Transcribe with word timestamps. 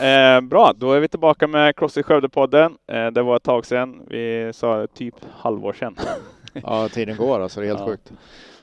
Ja, 0.00 0.06
eh, 0.06 0.40
bra, 0.40 0.72
då 0.76 0.92
är 0.92 1.00
vi 1.00 1.08
tillbaka 1.08 1.46
med 1.46 1.76
Crossfit 1.76 2.06
Skövde-podden. 2.06 2.76
Eh, 2.86 3.06
det 3.06 3.22
var 3.22 3.36
ett 3.36 3.42
tag 3.42 3.66
sedan, 3.66 4.02
vi 4.08 4.50
sa 4.54 4.86
typ 4.94 5.14
halvår 5.32 5.72
sedan. 5.72 5.96
ja, 6.52 6.88
tiden 6.88 7.16
går 7.16 7.40
alltså, 7.40 7.60
det 7.60 7.66
är 7.66 7.68
helt 7.68 7.80
ja. 7.80 7.86
sjukt. 7.86 8.12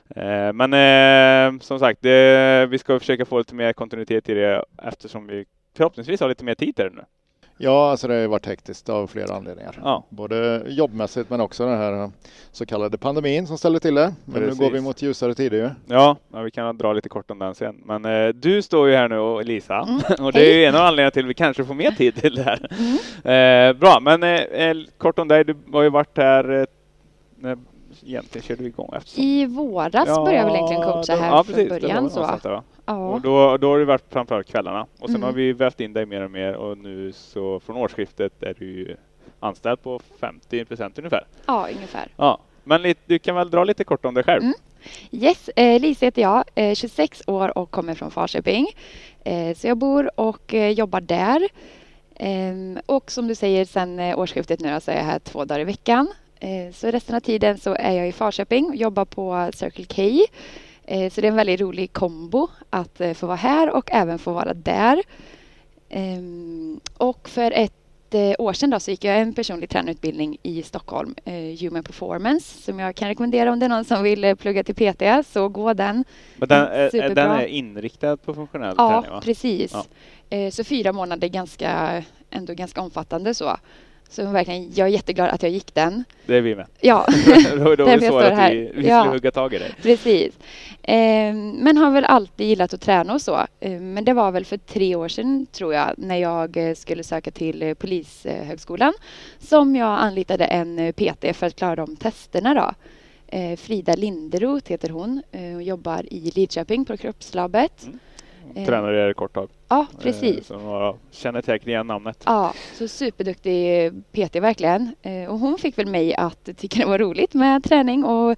Eh, 0.08 0.52
men 0.52 0.72
eh, 0.72 1.60
som 1.60 1.78
sagt, 1.78 2.02
det, 2.02 2.66
vi 2.70 2.78
ska 2.78 2.98
försöka 2.98 3.24
få 3.24 3.38
lite 3.38 3.54
mer 3.54 3.72
kontinuitet 3.72 4.28
i 4.28 4.34
det 4.34 4.64
eftersom 4.82 5.26
vi 5.26 5.44
förhoppningsvis 5.76 6.20
har 6.20 6.28
lite 6.28 6.44
mer 6.44 6.54
tid 6.54 6.76
till 6.76 6.84
det 6.84 6.90
nu. 6.90 7.04
Ja, 7.58 7.90
alltså 7.90 8.08
det 8.08 8.14
har 8.14 8.28
varit 8.28 8.46
hektiskt 8.46 8.88
av 8.88 9.06
flera 9.06 9.34
anledningar. 9.34 9.78
Ja. 9.82 10.04
Både 10.08 10.62
jobbmässigt 10.66 11.30
men 11.30 11.40
också 11.40 11.66
den 11.66 11.78
här 11.78 12.10
så 12.52 12.66
kallade 12.66 12.98
pandemin 12.98 13.46
som 13.46 13.58
ställer 13.58 13.78
till 13.78 13.94
det. 13.94 14.14
Men 14.24 14.34
Precis. 14.34 14.58
nu 14.58 14.64
går 14.64 14.72
vi 14.72 14.80
mot 14.80 15.02
ljusare 15.02 15.34
tider 15.34 15.56
ju. 15.56 15.70
Ja, 15.94 16.16
ja, 16.32 16.40
vi 16.40 16.50
kan 16.50 16.78
dra 16.78 16.92
lite 16.92 17.08
kort 17.08 17.30
om 17.30 17.38
den 17.38 17.54
sen. 17.54 17.82
Men 17.84 18.04
eh, 18.04 18.28
du 18.28 18.62
står 18.62 18.88
ju 18.88 18.94
här 18.94 19.08
nu 19.08 19.18
och 19.18 19.44
Lisa 19.44 19.86
mm. 19.88 20.00
och 20.26 20.32
det 20.32 20.40
är 20.40 20.58
ju 20.58 20.64
en 20.64 20.74
av 20.74 20.80
anledningarna 20.80 21.10
till 21.10 21.24
att 21.24 21.30
vi 21.30 21.34
kanske 21.34 21.64
får 21.64 21.74
mer 21.74 21.90
tid 21.90 22.14
till 22.14 22.34
det 22.34 22.42
här. 22.42 22.70
Mm. 23.24 23.70
Eh, 23.70 23.80
bra, 23.80 24.00
men 24.00 24.22
eh, 24.22 24.30
eh 24.30 24.76
kort 24.98 25.18
om 25.18 25.28
dig. 25.28 25.44
Du 25.44 25.56
har 25.72 25.82
ju 25.82 25.90
varit 25.90 26.16
här 26.18 26.66
eh, 27.42 27.56
egentligen 28.04 28.44
körde 28.46 28.62
vi 28.62 28.68
igång 28.68 28.90
efter? 28.96 29.20
I 29.20 29.46
våras 29.46 30.04
ja, 30.06 30.24
började 30.24 30.36
jag 30.36 30.46
väl 30.46 30.54
egentligen 30.54 30.82
coacha 30.82 31.16
här 31.16 31.30
ja, 31.30 31.44
från 31.44 31.68
början. 31.68 32.10
Så. 32.10 32.62
Ja. 32.86 33.08
Och 33.08 33.20
då, 33.20 33.56
då 33.56 33.70
har 33.70 33.78
det 33.78 33.84
varit 33.84 34.04
framförallt 34.10 34.46
kvällarna 34.46 34.86
och 34.98 35.08
sen 35.08 35.16
mm. 35.16 35.22
har 35.22 35.32
vi 35.32 35.52
vävt 35.52 35.80
in 35.80 35.92
dig 35.92 36.06
mer 36.06 36.20
och 36.20 36.30
mer 36.30 36.54
och 36.54 36.78
nu 36.78 37.12
så 37.12 37.60
från 37.60 37.76
årsskiftet 37.76 38.42
är 38.42 38.54
du 38.58 38.96
anställd 39.40 39.82
på 39.82 40.00
50 40.20 40.64
procent 40.64 40.98
ungefär. 40.98 41.26
Ja, 41.46 41.68
ungefär. 41.74 42.08
Ja. 42.16 42.38
Men 42.64 42.94
du 43.06 43.18
kan 43.18 43.34
väl 43.34 43.50
dra 43.50 43.64
lite 43.64 43.84
kort 43.84 44.04
om 44.04 44.14
dig 44.14 44.24
själv? 44.24 44.42
Mm. 44.42 44.54
Yes, 45.10 45.48
eh, 45.48 45.80
Lisa 45.80 46.06
heter 46.06 46.22
jag, 46.22 46.44
eh, 46.54 46.74
26 46.74 47.22
år 47.26 47.58
och 47.58 47.70
kommer 47.70 47.94
från 47.94 48.10
Falköping. 48.10 48.66
Eh, 49.24 49.56
så 49.56 49.66
jag 49.66 49.76
bor 49.76 50.20
och 50.20 50.54
eh, 50.54 50.70
jobbar 50.70 51.00
där. 51.00 51.48
Ehm, 52.16 52.78
och 52.86 53.10
som 53.10 53.28
du 53.28 53.34
säger, 53.34 53.64
sen 53.64 53.98
eh, 53.98 54.18
årsskiftet 54.18 54.60
nu 54.60 54.80
så 54.80 54.90
är 54.90 54.96
jag 54.96 55.04
här 55.04 55.18
två 55.18 55.44
dagar 55.44 55.60
i 55.60 55.64
veckan. 55.64 56.08
Eh, 56.40 56.72
så 56.72 56.90
resten 56.90 57.16
av 57.16 57.20
tiden 57.20 57.58
så 57.58 57.74
är 57.74 57.92
jag 57.92 58.08
i 58.08 58.12
Falköping 58.12 58.66
och 58.66 58.76
jobbar 58.76 59.04
på 59.04 59.50
Circle 59.54 59.84
K. 59.84 60.26
Eh, 60.86 61.10
så 61.10 61.20
det 61.20 61.26
är 61.26 61.30
en 61.30 61.36
väldigt 61.36 61.60
rolig 61.60 61.92
kombo 61.92 62.48
att 62.70 63.00
eh, 63.00 63.12
få 63.12 63.26
vara 63.26 63.36
här 63.36 63.70
och 63.70 63.88
även 63.92 64.18
få 64.18 64.32
vara 64.32 64.54
där. 64.54 65.02
Ehm, 65.88 66.80
och 66.96 67.28
för 67.28 67.50
ett 67.50 67.72
år 68.38 68.52
sedan 68.52 68.70
då 68.70 68.80
så 68.80 68.90
gick 68.90 69.04
jag 69.04 69.18
en 69.18 69.34
personlig 69.34 69.70
tränarutbildning 69.70 70.38
i 70.42 70.62
Stockholm, 70.62 71.14
Human 71.60 71.82
Performance, 71.82 72.62
som 72.62 72.78
jag 72.78 72.94
kan 72.94 73.08
rekommendera 73.08 73.52
om 73.52 73.58
det 73.58 73.66
är 73.66 73.68
någon 73.68 73.84
som 73.84 74.02
vill 74.02 74.36
plugga 74.36 74.64
till 74.64 74.74
PT, 74.74 75.26
så 75.26 75.48
gå 75.48 75.74
den. 75.74 76.04
Men 76.36 76.48
den, 76.48 76.66
är, 76.66 77.14
den 77.14 77.30
är 77.30 77.46
inriktad 77.46 78.16
på 78.16 78.34
funktionell 78.34 78.74
ja, 78.78 78.88
träning? 78.88 79.10
Va? 79.10 79.20
Precis. 79.20 79.72
Ja, 79.72 79.84
precis. 80.30 80.56
Så 80.56 80.64
fyra 80.64 80.92
månader 80.92 81.28
ganska, 81.28 82.02
ändå 82.30 82.54
ganska 82.54 82.80
omfattande 82.80 83.34
så. 83.34 83.56
Så 84.08 84.30
verkligen, 84.30 84.72
jag 84.74 84.88
är 84.88 84.92
jätteglad 84.92 85.30
att 85.30 85.42
jag 85.42 85.52
gick 85.52 85.74
den. 85.74 86.04
Det 86.26 86.36
är 86.36 86.40
vi 86.40 86.54
med. 86.54 86.66
Ja, 86.80 87.06
då, 87.56 87.74
då 87.76 87.86
är 87.86 87.98
det 87.98 88.06
så 88.06 88.18
att 88.18 88.32
här. 88.32 88.54
vi, 88.54 88.72
vi 88.74 88.88
ja. 88.88 89.00
skulle 89.00 89.16
hugga 89.16 89.30
tag 89.30 89.54
i 89.54 89.58
det. 89.58 89.74
Precis. 89.82 90.38
Eh, 90.82 91.34
men 91.34 91.76
har 91.76 91.90
väl 91.90 92.04
alltid 92.04 92.46
gillat 92.46 92.74
att 92.74 92.80
träna 92.80 93.14
och 93.14 93.22
så. 93.22 93.46
Eh, 93.60 93.80
men 93.80 94.04
det 94.04 94.12
var 94.12 94.30
väl 94.30 94.44
för 94.44 94.56
tre 94.56 94.94
år 94.96 95.08
sedan, 95.08 95.46
tror 95.52 95.74
jag, 95.74 95.94
när 95.96 96.16
jag 96.16 96.56
eh, 96.56 96.74
skulle 96.74 97.04
söka 97.04 97.30
till 97.30 97.62
eh, 97.62 97.74
Polishögskolan 97.74 98.92
som 99.38 99.76
jag 99.76 99.98
anlitade 99.98 100.44
en 100.44 100.78
eh, 100.78 100.92
PT 100.92 101.36
för 101.36 101.46
att 101.46 101.56
klara 101.56 101.76
de 101.76 101.96
testerna. 101.96 102.54
Då. 102.54 102.72
Eh, 103.38 103.56
Frida 103.56 103.94
Linderoth 103.94 104.70
heter 104.70 104.88
hon 104.88 105.22
och 105.56 105.62
jobbar 105.62 106.12
i 106.12 106.30
Lidköping 106.34 106.84
på 106.84 106.96
Kroppslabbet. 106.96 107.82
Mm. 107.86 107.98
Eh, 108.54 108.66
tränare 108.66 109.10
i 109.10 109.14
kort 109.14 109.34
tag. 109.34 109.48
Ja, 109.68 109.86
precis. 109.98 110.46
Så 110.46 110.58
några 110.58 110.94
känner 111.10 111.42
säkert 111.42 111.68
igen 111.68 111.86
namnet. 111.86 112.22
Ja, 112.26 112.54
så 112.74 112.88
superduktig 112.88 113.90
PT 114.12 114.36
verkligen. 114.36 114.94
Eh, 115.02 115.30
och 115.30 115.38
hon 115.38 115.58
fick 115.58 115.78
väl 115.78 115.86
mig 115.86 116.14
att 116.14 116.48
tycka 116.56 116.80
det 116.80 116.86
var 116.86 116.98
roligt 116.98 117.34
med 117.34 117.64
träning 117.64 118.04
och 118.04 118.36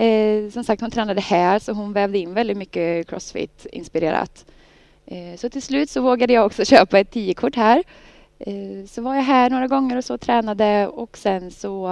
eh, 0.00 0.50
som 0.50 0.64
sagt 0.64 0.80
hon 0.80 0.90
tränade 0.90 1.20
här 1.20 1.58
så 1.58 1.72
hon 1.72 1.92
vävde 1.92 2.18
in 2.18 2.34
väldigt 2.34 2.56
mycket 2.56 3.08
crossfit-inspirerat. 3.08 4.44
Eh, 5.06 5.36
så 5.36 5.50
till 5.50 5.62
slut 5.62 5.90
så 5.90 6.00
vågade 6.00 6.32
jag 6.32 6.46
också 6.46 6.64
köpa 6.64 6.98
ett 6.98 7.14
10-kort 7.14 7.56
här 7.56 7.78
Eh, 7.78 7.84
så 8.88 9.02
var 9.02 9.14
jag 9.14 9.22
här 9.22 9.50
några 9.50 9.66
gånger 9.66 9.96
och 9.96 10.04
så 10.04 10.18
tränade 10.18 10.86
och 10.86 11.18
sen 11.18 11.50
så 11.50 11.88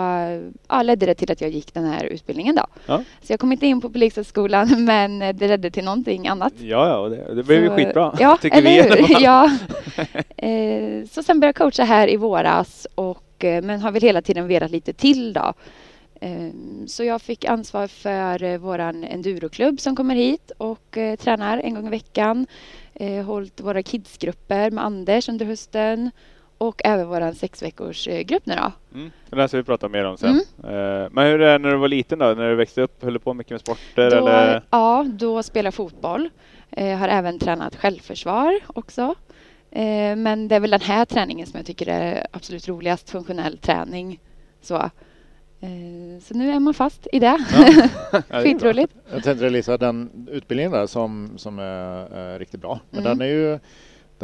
ja, 0.69 0.82
ledde 0.82 1.06
det 1.06 1.15
till 1.15 1.32
att 1.32 1.41
jag 1.41 1.50
gick 1.50 1.75
den 1.75 1.84
här 1.84 2.05
utbildningen. 2.05 2.55
Då. 2.55 2.66
Ja. 2.87 3.05
Så 3.22 3.32
jag 3.32 3.41
kom 3.41 3.53
inte 3.53 3.66
in 3.66 3.81
på 3.81 3.91
Polishögskolan 3.91 4.84
men 4.84 5.19
det 5.19 5.49
ledde 5.49 5.71
till 5.71 5.84
någonting 5.84 6.28
annat. 6.28 6.53
Ja, 6.56 6.88
ja 6.88 7.09
det, 7.09 7.34
det 7.34 7.43
blev 7.43 7.62
ju 7.62 7.71
skitbra. 7.71 8.15
Ja, 8.21 8.38
tycker 8.43 8.59
eller 8.59 8.97
vi 8.97 9.04
hur? 9.04 9.21
ja. 9.22 9.50
Eh, 10.37 11.06
så 11.10 11.22
sen 11.22 11.41
började 11.41 11.59
jag 11.59 11.72
coacha 11.72 11.84
här 11.84 12.10
i 12.10 12.16
våras 12.16 12.87
och, 12.94 13.44
eh, 13.44 13.62
men 13.62 13.81
har 13.81 13.93
väl 13.93 14.03
hela 14.03 14.22
tiden 14.22 14.47
velat 14.47 14.71
lite 14.71 14.93
till 14.93 15.33
då. 15.33 15.53
Så 16.87 17.04
jag 17.04 17.22
fick 17.22 17.44
ansvar 17.44 17.87
för 17.87 18.59
våran 18.59 19.04
enduroklubb 19.04 19.81
som 19.81 19.97
kommer 19.97 20.15
hit 20.15 20.53
och 20.59 20.99
tränar 21.19 21.59
en 21.59 21.75
gång 21.75 21.87
i 21.87 21.91
veckan. 21.91 22.47
Hållit 23.27 23.60
våra 23.60 23.83
kidsgrupper 23.83 24.71
med 24.71 24.84
Anders 24.84 25.28
under 25.28 25.47
hösten 25.47 26.10
och 26.59 26.81
även 26.84 27.09
vår 27.09 27.32
sex 27.32 27.62
veckors 27.62 28.09
grupp 28.25 28.47
nu 28.47 28.54
då. 28.54 28.72
Mm. 28.94 29.10
Den 29.31 29.48
ska 29.48 29.56
vi 29.56 29.62
prata 29.62 29.88
mer 29.88 30.04
om 30.04 30.16
sen. 30.16 30.42
Mm. 30.65 30.75
Eh, 30.75 31.09
men 31.10 31.26
hur 31.26 31.41
är 31.41 31.53
det 31.53 31.59
när 31.59 31.70
du 31.70 31.76
var 31.76 31.88
liten 31.88 32.19
då? 32.19 32.26
När 32.26 32.50
du 32.50 32.54
växte 32.54 32.82
upp? 32.82 33.03
Höll 33.03 33.12
du 33.12 33.19
på 33.19 33.34
mycket 33.34 33.50
med 33.50 33.60
sporter? 33.60 34.10
Då, 34.10 34.16
eller? 34.16 34.62
Ja, 34.70 35.06
då 35.09 35.42
spelade 35.42 35.66
jag 35.66 35.75
fotboll. 35.75 36.31
Jag 36.70 36.92
eh, 36.92 36.98
har 36.98 37.09
även 37.09 37.38
tränat 37.38 37.76
självförsvar 37.76 38.60
också. 38.66 39.15
Eh, 39.70 40.16
men 40.16 40.48
det 40.48 40.56
är 40.56 40.60
väl 40.60 40.70
den 40.70 40.81
här 40.81 41.04
träningen 41.04 41.47
som 41.47 41.59
jag 41.59 41.66
tycker 41.66 41.88
är 41.88 42.26
absolut 42.31 42.69
roligast, 42.69 43.10
funktionell 43.10 43.59
träning. 43.59 44.21
Så. 44.60 44.91
Så 46.22 46.34
nu 46.34 46.50
är 46.50 46.60
man 46.60 46.75
fast 46.75 47.06
i 47.12 47.19
det. 47.19 47.44
Ja. 47.53 48.22
Skitroligt. 48.42 48.92
Jag 49.12 49.25
tänkte 49.25 49.50
Lisa, 49.50 49.76
den 49.76 50.28
utbildningen 50.31 50.72
där 50.72 50.86
som, 50.86 51.31
som 51.36 51.59
är, 51.59 52.15
är 52.15 52.38
riktigt 52.38 52.60
bra, 52.60 52.81
men 52.91 53.00
mm. 53.00 53.19
den 53.19 53.28
är 53.28 53.32
ju 53.32 53.59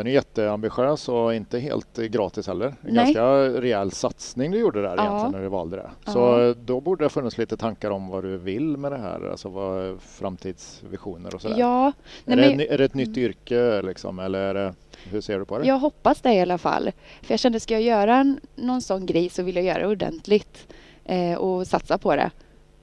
den 0.00 0.06
är 0.06 0.10
jätteambitiös 0.10 1.08
och 1.08 1.34
inte 1.34 1.58
helt 1.58 1.96
gratis 1.96 2.46
heller. 2.46 2.66
En 2.66 2.74
Nej. 2.82 2.94
ganska 2.94 3.22
rejäl 3.60 3.90
satsning 3.90 4.50
du 4.50 4.58
gjorde 4.58 4.82
där 4.82 4.96
ja. 4.96 5.04
egentligen 5.04 5.32
när 5.32 5.42
du 5.42 5.48
valde 5.48 5.76
det. 5.76 5.90
Ja. 6.04 6.12
Så 6.12 6.54
då 6.64 6.80
borde 6.80 7.04
det 7.04 7.08
funnits 7.08 7.38
lite 7.38 7.56
tankar 7.56 7.90
om 7.90 8.08
vad 8.08 8.24
du 8.24 8.38
vill 8.38 8.76
med 8.76 8.92
det 8.92 8.98
här, 8.98 9.30
alltså 9.30 9.48
vad 9.48 10.00
framtidsvisioner 10.00 11.34
och 11.34 11.42
sådär. 11.42 11.58
Ja. 11.58 11.92
Nej, 12.24 12.52
är, 12.52 12.56
det, 12.56 12.72
är 12.72 12.78
det 12.78 12.84
ett 12.84 12.94
nytt 12.94 13.16
yrke 13.16 13.82
liksom, 13.82 14.18
eller 14.18 14.54
det, 14.54 14.74
hur 15.10 15.20
ser 15.20 15.38
du 15.38 15.44
på 15.44 15.58
det? 15.58 15.66
Jag 15.66 15.78
hoppas 15.78 16.20
det 16.20 16.34
i 16.34 16.40
alla 16.40 16.58
fall. 16.58 16.92
För 17.22 17.32
jag 17.32 17.40
kände, 17.40 17.60
ska 17.60 17.74
jag 17.74 17.82
göra 17.82 18.36
någon 18.54 18.82
sån 18.82 19.06
grej 19.06 19.28
så 19.28 19.42
vill 19.42 19.56
jag 19.56 19.64
göra 19.64 19.78
det 19.78 19.86
ordentligt 19.86 20.74
eh, 21.04 21.34
och 21.34 21.66
satsa 21.66 21.98
på 21.98 22.16
det. 22.16 22.30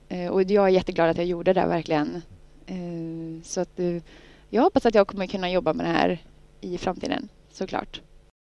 Eh, 0.08 0.28
och 0.28 0.42
jag 0.42 0.64
är 0.64 0.68
jätteglad 0.68 1.10
att 1.10 1.16
jag 1.16 1.26
gjorde 1.26 1.52
det 1.52 1.66
verkligen. 1.66 2.22
Eh, 2.66 3.42
så 3.42 3.60
att 3.60 3.80
eh, 3.80 4.02
jag 4.50 4.62
hoppas 4.62 4.86
att 4.86 4.94
jag 4.94 5.06
kommer 5.06 5.26
kunna 5.26 5.50
jobba 5.50 5.72
med 5.72 5.86
det 5.86 5.92
här 5.92 6.18
i 6.60 6.78
framtiden 6.78 7.28
såklart. 7.50 8.00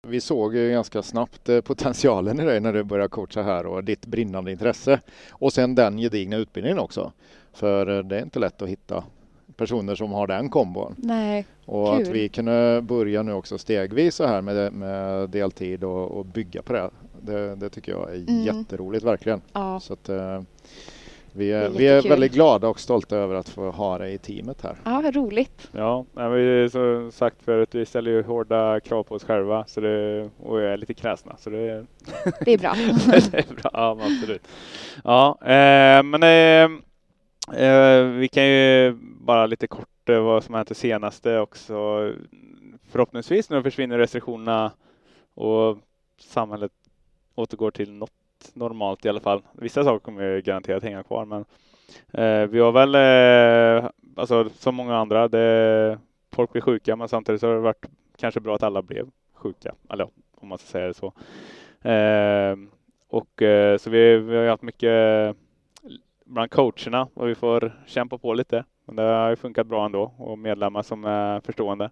Vi 0.07 0.21
såg 0.21 0.55
ju 0.55 0.71
ganska 0.71 1.01
snabbt 1.01 1.49
eh, 1.49 1.61
potentialen 1.61 2.39
i 2.39 2.45
dig 2.45 2.59
när 2.59 2.73
du 2.73 2.83
började 2.83 3.09
coacha 3.09 3.43
här 3.43 3.65
och 3.65 3.83
ditt 3.83 4.05
brinnande 4.05 4.51
intresse. 4.51 5.01
Och 5.29 5.53
sen 5.53 5.75
den 5.75 5.97
gedigna 5.97 6.35
utbildningen 6.35 6.79
också. 6.79 7.11
För 7.53 7.97
eh, 7.97 8.03
det 8.03 8.17
är 8.17 8.21
inte 8.21 8.39
lätt 8.39 8.61
att 8.61 8.69
hitta 8.69 9.03
personer 9.55 9.95
som 9.95 10.11
har 10.11 10.27
den 10.27 10.49
kombon. 10.49 10.95
Nej, 10.97 11.45
och 11.65 11.97
kul. 11.97 12.01
att 12.01 12.07
vi 12.07 12.29
kunde 12.29 12.81
börja 12.81 13.23
nu 13.23 13.33
också 13.33 13.57
stegvis 13.57 14.15
så 14.15 14.25
här 14.25 14.41
med, 14.41 14.73
med 14.73 15.29
deltid 15.29 15.83
och, 15.83 16.11
och 16.11 16.25
bygga 16.25 16.61
på 16.61 16.73
det. 16.73 16.89
Det, 17.21 17.55
det 17.55 17.69
tycker 17.69 17.91
jag 17.91 18.09
är 18.09 18.15
mm. 18.15 18.43
jätteroligt 18.43 19.05
verkligen. 19.05 19.41
Ja. 19.53 19.79
Så 19.79 19.93
att, 19.93 20.09
eh, 20.09 20.41
vi 21.33 21.51
är, 21.51 21.61
är 21.61 21.69
vi 21.69 21.87
är 21.87 22.09
väldigt 22.09 22.33
glada 22.33 22.67
och 22.67 22.79
stolta 22.79 23.17
över 23.17 23.35
att 23.35 23.49
få 23.49 23.71
ha 23.71 23.97
dig 23.97 24.13
i 24.13 24.17
teamet 24.17 24.61
här. 24.61 24.75
Ja, 24.83 25.11
roligt. 25.13 25.69
Ja, 25.71 26.05
vi 26.13 26.69
som 26.71 27.11
sagt 27.11 27.43
förut, 27.43 27.75
vi 27.75 27.85
ställer 27.85 28.11
ju 28.11 28.23
hårda 28.23 28.79
krav 28.79 29.03
på 29.03 29.15
oss 29.15 29.23
själva 29.23 29.65
så 29.67 29.81
det, 29.81 30.29
och 30.43 30.61
är 30.61 30.77
lite 30.77 30.93
kräsna. 30.93 31.37
Så 31.37 31.49
det, 31.49 31.85
det 32.45 32.53
är 32.53 32.57
bra. 32.57 32.73
det 33.31 33.37
är 33.37 33.55
bra, 33.61 33.71
ja 33.73 33.97
absolut. 34.01 34.47
Ja, 35.03 35.37
eh, 35.41 36.03
men 36.03 36.23
eh, 36.23 36.69
eh, 37.65 38.03
vi 38.03 38.27
kan 38.27 38.47
ju 38.47 38.97
bara 39.01 39.45
lite 39.45 39.67
kort 39.67 40.09
eh, 40.09 40.19
vad 40.19 40.43
som 40.43 40.55
hänt 40.55 40.67
det 40.67 40.75
senaste 40.75 41.39
också. 41.39 41.75
Förhoppningsvis 42.91 43.49
nu 43.49 43.63
försvinner 43.63 43.97
restriktionerna 43.97 44.71
och 45.33 45.77
samhället 46.19 46.71
återgår 47.35 47.71
till 47.71 47.91
något 47.91 48.20
normalt 48.53 49.05
i 49.05 49.09
alla 49.09 49.19
fall. 49.19 49.41
Vissa 49.51 49.83
saker 49.83 50.05
kommer 50.05 50.41
garanterat 50.41 50.83
hänga 50.83 51.03
kvar, 51.03 51.25
men 51.25 51.45
eh, 52.13 52.49
vi 52.49 52.59
har 52.59 52.71
väl, 52.71 52.95
eh, 52.95 53.89
alltså 54.15 54.49
som 54.49 54.75
många 54.75 54.97
andra, 54.97 55.27
det, 55.27 55.99
folk 56.31 56.51
blir 56.51 56.61
sjuka, 56.61 56.95
men 56.95 57.07
samtidigt 57.07 57.41
så 57.41 57.47
har 57.47 57.53
det 57.53 57.61
varit 57.61 57.85
kanske 58.17 58.39
bra 58.39 58.55
att 58.55 58.63
alla 58.63 58.81
blev 58.81 59.09
sjuka, 59.33 59.75
eller 59.89 60.07
om 60.35 60.47
man 60.47 60.57
ska 60.57 60.67
säga 60.67 60.87
det 60.87 60.93
så. 60.93 61.13
Eh, 61.89 62.55
och 63.09 63.41
eh, 63.41 63.77
så 63.77 63.89
vi, 63.89 64.17
vi 64.17 64.35
har 64.35 64.47
haft 64.47 64.63
mycket 64.63 65.35
bland 66.25 66.51
coacherna 66.51 67.07
och 67.13 67.29
vi 67.29 67.35
får 67.35 67.83
kämpa 67.85 68.17
på 68.17 68.33
lite. 68.33 68.63
Men 68.85 68.95
det 68.95 69.01
har 69.01 69.29
ju 69.29 69.35
funkat 69.35 69.67
bra 69.67 69.85
ändå 69.85 70.13
och 70.17 70.39
medlemmar 70.39 70.81
som 70.81 71.05
är 71.05 71.39
förstående. 71.39 71.89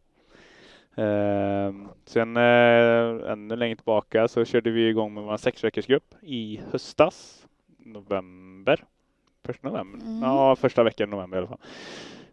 Eh, 0.95 1.73
sen 2.05 2.37
eh, 2.37 3.31
ännu 3.31 3.55
längre 3.55 3.75
tillbaka 3.75 4.27
så 4.27 4.45
körde 4.45 4.71
vi 4.71 4.87
igång 4.87 5.13
med 5.13 5.23
vår 5.23 5.37
sexveckorsgrupp 5.37 6.15
i 6.21 6.59
höstas, 6.71 7.45
november. 7.77 8.83
Första 9.45 9.67
november? 9.67 10.05
Mm. 10.05 10.21
Ja, 10.21 10.55
första 10.55 10.83
veckan 10.83 11.09
i 11.09 11.11
november 11.11 11.37
i 11.37 11.39
alla 11.39 11.47
fall. 11.47 11.59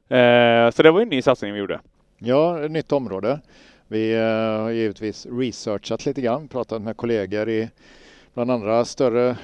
Eh, 0.09 0.71
så 0.71 0.83
det 0.83 0.91
var 0.91 1.01
en 1.01 1.09
ny 1.09 1.23
satsning 1.23 1.53
vi 1.53 1.59
gjorde. 1.59 1.81
Ja, 2.19 2.65
ett 2.65 2.71
nytt 2.71 2.93
område. 2.93 3.41
Vi 3.89 4.15
eh, 4.15 4.63
har 4.63 4.71
givetvis 4.71 5.27
researchat 5.31 6.07
lite 6.07 6.21
grann, 6.21 6.49
pratat 6.49 6.83
med 6.83 6.97
kollegor 6.97 7.49
i 7.49 7.71
bland 8.35 8.51
andra 8.51 8.85
större 8.85 9.37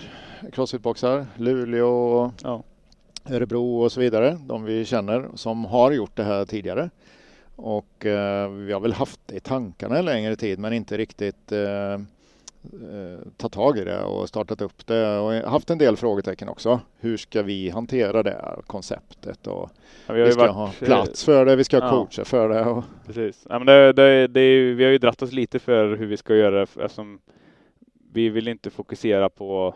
crossfitboxar, 0.52 1.26
Luleå 1.36 1.88
och 1.88 2.32
ja. 2.42 2.62
Örebro 3.30 3.82
och 3.82 3.92
så 3.92 4.00
vidare. 4.00 4.38
De 4.46 4.64
vi 4.64 4.84
känner 4.84 5.28
som 5.34 5.64
har 5.64 5.92
gjort 5.92 6.16
det 6.16 6.24
här 6.24 6.44
tidigare. 6.44 6.90
Och 7.62 8.06
eh, 8.06 8.50
vi 8.50 8.72
har 8.72 8.80
väl 8.80 8.92
haft 8.92 9.20
det 9.26 9.36
i 9.36 9.40
tankarna 9.40 9.98
en 9.98 10.04
längre 10.04 10.36
tid 10.36 10.58
men 10.58 10.72
inte 10.72 10.96
riktigt 10.96 11.52
eh, 11.52 11.92
eh, 11.92 11.98
tagit 13.36 13.52
tag 13.52 13.78
i 13.78 13.84
det 13.84 14.02
och 14.02 14.28
startat 14.28 14.60
upp 14.60 14.86
det 14.86 15.18
och 15.18 15.32
haft 15.32 15.70
en 15.70 15.78
del 15.78 15.96
frågetecken 15.96 16.48
också. 16.48 16.80
Hur 17.00 17.16
ska 17.16 17.42
vi 17.42 17.70
hantera 17.70 18.22
det 18.22 18.30
här 18.30 18.62
konceptet? 18.66 19.46
Och 19.46 19.70
ja, 20.06 20.14
vi, 20.14 20.22
vi, 20.22 20.32
ska 20.32 20.40
varit, 20.40 20.54
ha 20.54 20.70
plats 20.86 21.24
för 21.24 21.44
det, 21.44 21.56
vi 21.56 21.64
ska 21.64 21.78
ha 21.78 21.86
ja, 21.86 21.90
coacher 21.90 22.24
för 22.24 22.48
det. 22.48 22.64
Och... 22.64 22.84
Precis. 23.06 23.46
Ja, 23.48 23.58
men 23.58 23.66
det, 23.66 23.92
det, 23.92 24.26
det, 24.26 24.74
vi 24.74 24.84
har 24.84 24.90
ju 24.90 24.98
dratt 24.98 25.22
oss 25.22 25.32
lite 25.32 25.58
för 25.58 25.96
hur 25.96 26.06
vi 26.06 26.16
ska 26.16 26.34
göra 26.34 26.56
det 26.56 26.62
eftersom 26.62 27.20
vi 28.12 28.28
vill 28.28 28.48
inte 28.48 28.70
fokusera 28.70 29.28
på 29.28 29.74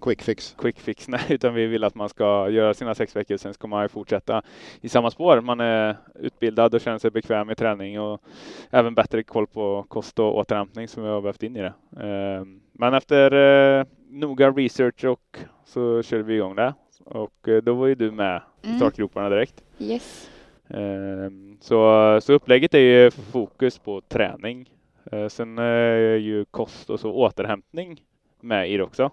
quick 0.00 0.22
fix. 0.22 0.54
Quick 0.58 0.80
fix, 0.80 1.08
nej, 1.08 1.20
utan 1.28 1.54
vi 1.54 1.66
vill 1.66 1.84
att 1.84 1.94
man 1.94 2.08
ska 2.08 2.48
göra 2.50 2.74
sina 2.74 2.94
sex 2.94 3.16
veckor, 3.16 3.36
sen 3.36 3.54
ska 3.54 3.66
man 3.66 3.88
fortsätta 3.88 4.42
i 4.80 4.88
samma 4.88 5.10
spår. 5.10 5.40
Man 5.40 5.60
är 5.60 5.96
utbildad 6.14 6.74
och 6.74 6.80
känner 6.80 6.98
sig 6.98 7.10
bekväm 7.10 7.50
i 7.50 7.54
träning 7.54 8.00
och 8.00 8.22
även 8.70 8.94
bättre 8.94 9.22
koll 9.22 9.46
på 9.46 9.84
kost 9.88 10.18
och 10.18 10.36
återhämtning 10.36 10.88
som 10.88 11.02
vi 11.02 11.08
har 11.08 11.20
behövt 11.20 11.42
in 11.42 11.56
i 11.56 11.62
det. 11.62 12.02
Ehm, 12.02 12.60
men 12.72 12.94
efter 12.94 13.32
eh, 13.32 13.86
noga 14.10 14.50
research 14.50 15.04
och 15.04 15.38
så 15.64 16.02
körde 16.02 16.22
vi 16.22 16.34
igång 16.34 16.54
det 16.54 16.74
och 17.04 17.48
eh, 17.48 17.62
då 17.62 17.74
var 17.74 17.86
ju 17.86 17.94
du 17.94 18.10
med 18.10 18.42
i 18.62 18.66
mm. 18.66 18.78
startgroparna 18.78 19.28
direkt. 19.28 19.64
Yes. 19.78 20.30
Ehm, 20.68 21.58
så, 21.60 22.18
så 22.22 22.32
upplägget 22.32 22.74
är 22.74 22.78
ju 22.78 23.10
fokus 23.10 23.78
på 23.78 24.00
träning. 24.00 24.70
Eh, 25.12 25.28
sen 25.28 25.58
är 25.58 26.16
ju 26.16 26.44
kost 26.44 26.90
och 26.90 27.00
så 27.00 27.12
återhämtning 27.12 28.02
med 28.40 28.70
i 28.70 28.76
det 28.76 28.82
också. 28.82 29.10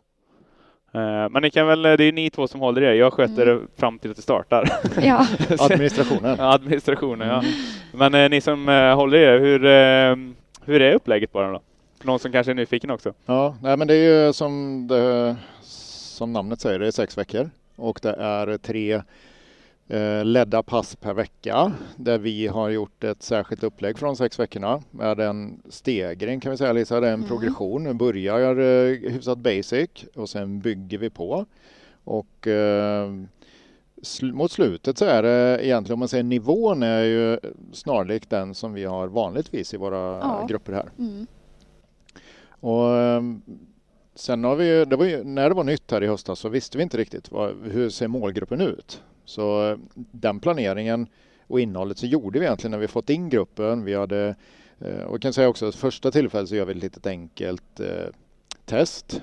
Eh, 0.93 1.29
men 1.29 1.41
ni 1.41 1.49
kan 1.49 1.67
väl, 1.67 1.81
det 1.81 2.03
är 2.03 2.11
ni 2.11 2.29
två 2.29 2.47
som 2.47 2.59
håller 2.59 2.81
det. 2.81 2.95
Jag 2.95 3.13
sköter 3.13 3.47
mm. 3.47 3.67
fram 3.75 3.99
till 3.99 4.09
att 4.09 4.15
det 4.15 4.21
startar. 4.21 4.69
Ja. 5.01 5.27
Administrationen. 5.59 6.35
Ja, 6.39 6.53
administrationen, 6.53 7.27
ja. 7.27 7.39
Mm. 7.39 7.51
Men 7.91 8.13
eh, 8.13 8.29
ni 8.29 8.41
som 8.41 8.69
eh, 8.69 8.95
håller 8.95 9.19
det, 9.19 9.39
hur, 9.39 9.59
hur 10.65 10.81
är 10.81 10.93
upplägget 10.93 11.31
bara 11.31 11.51
då? 11.51 11.61
Någon 12.03 12.19
som 12.19 12.31
kanske 12.31 12.51
är 12.51 12.55
nyfiken 12.55 12.91
också? 12.91 13.13
Ja, 13.25 13.55
nej, 13.61 13.77
men 13.77 13.87
det 13.87 13.95
är 13.95 14.25
ju 14.25 14.33
som, 14.33 14.87
det, 14.87 15.35
som 15.61 16.33
namnet 16.33 16.61
säger, 16.61 16.79
det 16.79 16.87
är 16.87 16.91
sex 16.91 17.17
veckor 17.17 17.49
och 17.75 17.99
det 18.01 18.13
är 18.13 18.57
tre 18.57 18.93
Eh, 18.95 19.01
ledda 20.23 20.63
pass 20.63 20.95
per 20.95 21.13
vecka 21.13 21.73
där 21.95 22.17
vi 22.17 22.47
har 22.47 22.69
gjort 22.69 23.03
ett 23.03 23.23
särskilt 23.23 23.63
upplägg 23.63 23.99
för 23.99 24.05
de 24.05 24.15
sex 24.15 24.39
veckorna 24.39 24.81
med 24.91 25.19
en 25.19 25.61
stegring 25.69 26.39
kan 26.39 26.51
vi 26.51 26.57
säga 26.57 26.73
Lisa, 26.73 26.99
det 26.99 27.07
är 27.07 27.13
en 27.13 27.19
mm. 27.19 27.27
progression. 27.27 27.87
Vi 27.87 27.93
börjar 27.93 28.57
eh, 28.57 29.11
hyfsat 29.11 29.37
basic 29.37 29.89
och 30.15 30.29
sen 30.29 30.59
bygger 30.59 30.97
vi 30.97 31.09
på. 31.09 31.45
Och 32.03 32.47
eh, 32.47 33.11
sl 34.01 34.33
mot 34.33 34.51
slutet 34.51 34.97
så 34.97 35.05
är 35.05 35.23
det 35.23 35.65
egentligen, 35.65 35.93
om 35.93 35.99
man 35.99 36.07
säger 36.07 36.23
nivån 36.23 36.83
är 36.83 37.03
ju 37.03 37.39
snarlik 37.71 38.29
den 38.29 38.55
som 38.55 38.73
vi 38.73 38.83
har 38.83 39.07
vanligtvis 39.07 39.73
i 39.73 39.77
våra 39.77 40.19
ja. 40.19 40.45
grupper 40.49 40.73
här. 40.73 40.89
Mm. 40.99 41.27
Och 42.59 42.97
eh, 42.97 43.21
Sen 44.15 44.43
har 44.43 44.55
vi, 44.55 44.85
det 44.85 45.09
ju, 45.09 45.23
när 45.23 45.49
det 45.49 45.55
var 45.55 45.63
nytt 45.63 45.91
här 45.91 46.03
i 46.03 46.07
höstas 46.07 46.39
så 46.39 46.49
visste 46.49 46.77
vi 46.77 46.83
inte 46.83 46.97
riktigt 46.97 47.31
vad, 47.31 47.55
hur 47.63 47.89
ser 47.89 48.07
målgruppen 48.07 48.61
ut. 48.61 49.01
Så 49.25 49.69
eh, 49.69 49.77
den 49.95 50.39
planeringen 50.39 51.07
och 51.47 51.59
innehållet 51.59 51.97
så 51.97 52.05
gjorde 52.05 52.39
vi 52.39 52.45
egentligen 52.45 52.71
när 52.71 52.77
vi 52.77 52.87
fått 52.87 53.09
in 53.09 53.29
gruppen. 53.29 53.83
Vi 53.83 53.93
hade, 53.93 54.35
eh, 54.79 55.03
och 55.03 55.13
jag 55.13 55.21
kan 55.21 55.33
säga 55.33 55.49
också 55.49 55.67
att 55.67 55.75
första 55.75 56.11
tillfället 56.11 56.49
så 56.49 56.55
gör 56.55 56.65
vi 56.65 56.71
ett 56.71 56.83
litet 56.83 57.07
enkelt 57.07 57.79
eh, 57.79 58.07
test. 58.65 59.21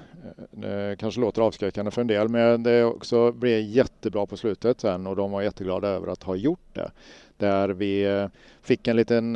Det 0.51 0.97
kanske 0.99 1.21
låter 1.21 1.43
avskräckande 1.43 1.91
för 1.91 2.01
en 2.01 2.07
del 2.07 2.29
men 2.29 2.63
det 2.63 2.85
också 2.85 3.33
blev 3.33 3.61
jättebra 3.61 4.27
på 4.27 4.37
slutet 4.37 4.81
sen 4.81 5.07
och 5.07 5.17
de 5.17 5.31
var 5.31 5.43
jätteglada 5.43 5.89
över 5.89 6.09
att 6.09 6.23
ha 6.23 6.35
gjort 6.35 6.75
det. 6.75 6.91
Där 7.37 7.69
vi 7.69 8.29
fick 8.63 8.89
en 8.89 8.97
liten 8.97 9.33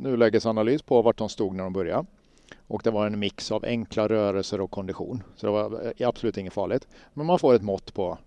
nulägesanalys 0.00 0.82
på 0.82 1.02
vart 1.02 1.18
de 1.18 1.28
stod 1.28 1.54
när 1.54 1.64
de 1.64 1.72
började. 1.72 2.06
Och 2.66 2.80
det 2.84 2.90
var 2.90 3.06
en 3.06 3.18
mix 3.18 3.52
av 3.52 3.64
enkla 3.64 4.08
rörelser 4.08 4.60
och 4.60 4.70
kondition. 4.70 5.22
Så 5.36 5.46
det 5.46 5.52
var 5.52 5.92
absolut 5.98 6.36
inget 6.36 6.52
farligt. 6.52 6.88
Men 7.14 7.26
man 7.26 7.38
får 7.38 7.54
ett 7.54 7.62
mått 7.62 7.94
på 7.94 8.18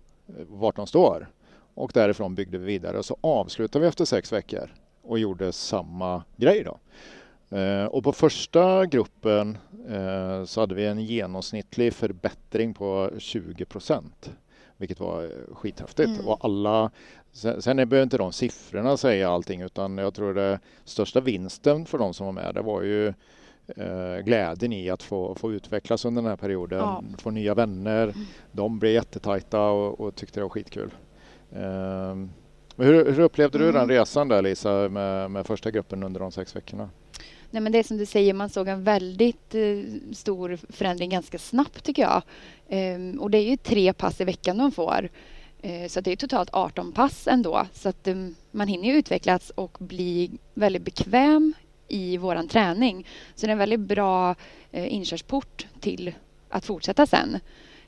vart 0.48 0.76
de 0.76 0.86
står. 0.86 1.30
Och 1.74 1.90
därifrån 1.94 2.34
byggde 2.34 2.58
vi 2.58 2.66
vidare 2.66 2.98
och 2.98 3.04
så 3.04 3.16
avslutade 3.20 3.82
vi 3.82 3.88
efter 3.88 4.04
sex 4.04 4.32
veckor 4.32 4.70
och 5.02 5.18
gjorde 5.18 5.52
samma 5.52 6.24
grej 6.36 6.64
då. 6.64 6.78
Eh, 7.56 7.84
och 7.84 8.04
på 8.04 8.12
första 8.12 8.86
gruppen 8.86 9.58
eh, 9.88 10.44
så 10.44 10.60
hade 10.60 10.74
vi 10.74 10.86
en 10.86 11.00
genomsnittlig 11.00 11.94
förbättring 11.94 12.74
på 12.74 13.10
20 13.18 13.64
procent. 13.64 14.32
Vilket 14.76 15.00
var 15.00 15.22
eh, 15.22 15.54
skithäftigt. 15.54 16.08
Mm. 16.08 16.26
Och 16.26 16.44
alla, 16.44 16.90
sen, 17.32 17.62
sen 17.62 17.76
behöver 17.76 18.02
inte 18.02 18.18
de 18.18 18.32
siffrorna 18.32 18.96
säga 18.96 19.30
allting 19.30 19.60
utan 19.60 19.98
jag 19.98 20.14
tror 20.14 20.34
det 20.34 20.60
största 20.84 21.20
vinsten 21.20 21.86
för 21.86 21.98
de 21.98 22.14
som 22.14 22.26
var 22.26 22.32
med 22.32 22.54
det 22.54 22.62
var 22.62 22.82
ju 22.82 23.08
eh, 23.08 23.14
glädjen 24.24 24.72
i 24.72 24.90
att 24.90 25.02
få, 25.02 25.34
få 25.34 25.52
utvecklas 25.52 26.04
under 26.04 26.22
den 26.22 26.28
här 26.28 26.36
perioden, 26.36 26.78
ja. 26.78 27.02
få 27.18 27.30
nya 27.30 27.54
vänner. 27.54 28.02
Mm. 28.02 28.26
De 28.52 28.78
blev 28.78 28.92
jättetajta 28.92 29.60
och, 29.60 30.00
och 30.00 30.14
tyckte 30.14 30.40
det 30.40 30.44
var 30.44 30.50
skitkul. 30.50 30.90
Eh, 31.52 32.14
hur, 32.76 33.12
hur, 33.12 33.20
upplevde 33.20 33.58
du 33.58 33.64
mm. 33.64 33.74
den 33.74 33.88
resan 33.88 34.28
där 34.28 34.42
Lisa 34.42 34.88
med, 34.88 35.30
med 35.30 35.46
första 35.46 35.70
gruppen 35.70 36.02
under 36.02 36.20
de 36.20 36.32
sex 36.32 36.56
veckorna? 36.56 36.90
Nej, 37.50 37.62
men 37.62 37.72
det 37.72 37.78
är 37.78 37.82
som 37.82 37.96
du 37.96 38.06
säger, 38.06 38.34
man 38.34 38.48
såg 38.48 38.68
en 38.68 38.84
väldigt 38.84 39.54
eh, 39.54 40.12
stor 40.12 40.58
förändring 40.68 41.10
ganska 41.10 41.38
snabbt 41.38 41.84
tycker 41.84 42.02
jag. 42.02 42.22
Eh, 42.68 43.20
och 43.20 43.30
det 43.30 43.38
är 43.38 43.50
ju 43.50 43.56
tre 43.56 43.92
pass 43.92 44.20
i 44.20 44.24
veckan 44.24 44.58
de 44.58 44.72
får. 44.72 45.08
Eh, 45.62 45.88
så 45.88 46.00
det 46.00 46.12
är 46.12 46.16
totalt 46.16 46.50
18 46.52 46.92
pass 46.92 47.28
ändå. 47.28 47.66
Så 47.72 47.88
att 47.88 48.08
um, 48.08 48.34
man 48.50 48.68
hinner 48.68 48.94
utvecklas 48.94 49.50
och 49.50 49.76
bli 49.80 50.30
väldigt 50.54 50.82
bekväm 50.82 51.54
i 51.88 52.16
vår 52.16 52.48
träning. 52.48 53.06
Så 53.34 53.46
det 53.46 53.50
är 53.50 53.52
en 53.52 53.58
väldigt 53.58 53.80
bra 53.80 54.34
eh, 54.72 54.94
inkörsport 54.94 55.66
till 55.80 56.14
att 56.48 56.64
fortsätta 56.64 57.06
sen. 57.06 57.38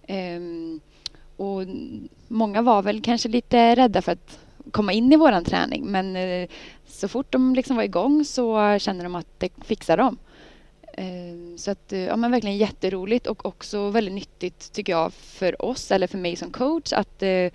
Ehm, 0.06 0.80
och 1.36 1.62
många 2.28 2.62
var 2.62 2.82
väl 2.82 3.02
kanske 3.02 3.28
lite 3.28 3.74
rädda 3.74 4.02
för 4.02 4.12
att 4.12 4.38
komma 4.70 4.92
in 4.92 5.12
i 5.12 5.16
vår 5.16 5.44
träning 5.44 5.86
men 5.86 6.16
eh, 6.16 6.48
så 6.86 7.08
fort 7.08 7.32
de 7.32 7.54
liksom 7.54 7.76
var 7.76 7.82
igång 7.82 8.24
så 8.24 8.78
kände 8.78 9.04
de 9.04 9.14
att 9.14 9.40
det 9.40 9.50
fixar 9.64 9.96
de. 9.96 10.18
Ehm, 10.96 11.58
så 11.58 11.70
att, 11.70 11.92
eh, 11.92 12.00
ja 12.00 12.16
men 12.16 12.30
verkligen 12.30 12.56
jätteroligt 12.56 13.26
och 13.26 13.46
också 13.46 13.90
väldigt 13.90 14.14
nyttigt 14.14 14.72
tycker 14.72 14.92
jag 14.92 15.12
för 15.12 15.62
oss 15.62 15.90
eller 15.90 16.06
för 16.06 16.18
mig 16.18 16.36
som 16.36 16.50
coach 16.50 16.92
att 16.92 17.22
eh, 17.22 17.48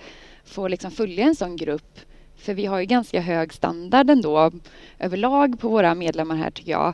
få 0.43 0.67
liksom 0.67 0.91
följa 0.91 1.25
en 1.25 1.35
sån 1.35 1.55
grupp 1.55 1.99
för 2.41 2.53
vi 2.53 2.65
har 2.65 2.79
ju 2.79 2.85
ganska 2.85 3.21
hög 3.21 3.53
standard 3.53 4.09
ändå 4.09 4.51
överlag 4.99 5.59
på 5.59 5.69
våra 5.69 5.95
medlemmar 5.95 6.35
här 6.35 6.51
tycker 6.51 6.71
jag. 6.71 6.93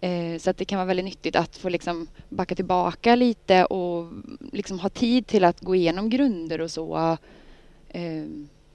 Eh, 0.00 0.38
så 0.38 0.50
att 0.50 0.58
det 0.58 0.64
kan 0.64 0.78
vara 0.78 0.86
väldigt 0.86 1.04
nyttigt 1.04 1.36
att 1.36 1.56
få 1.56 1.68
liksom 1.68 2.06
backa 2.28 2.54
tillbaka 2.54 3.14
lite 3.14 3.64
och 3.64 4.12
liksom 4.52 4.78
ha 4.78 4.88
tid 4.88 5.26
till 5.26 5.44
att 5.44 5.60
gå 5.60 5.74
igenom 5.74 6.10
grunder 6.10 6.60
och 6.60 6.70
så 6.70 7.16
eh, 7.88 8.24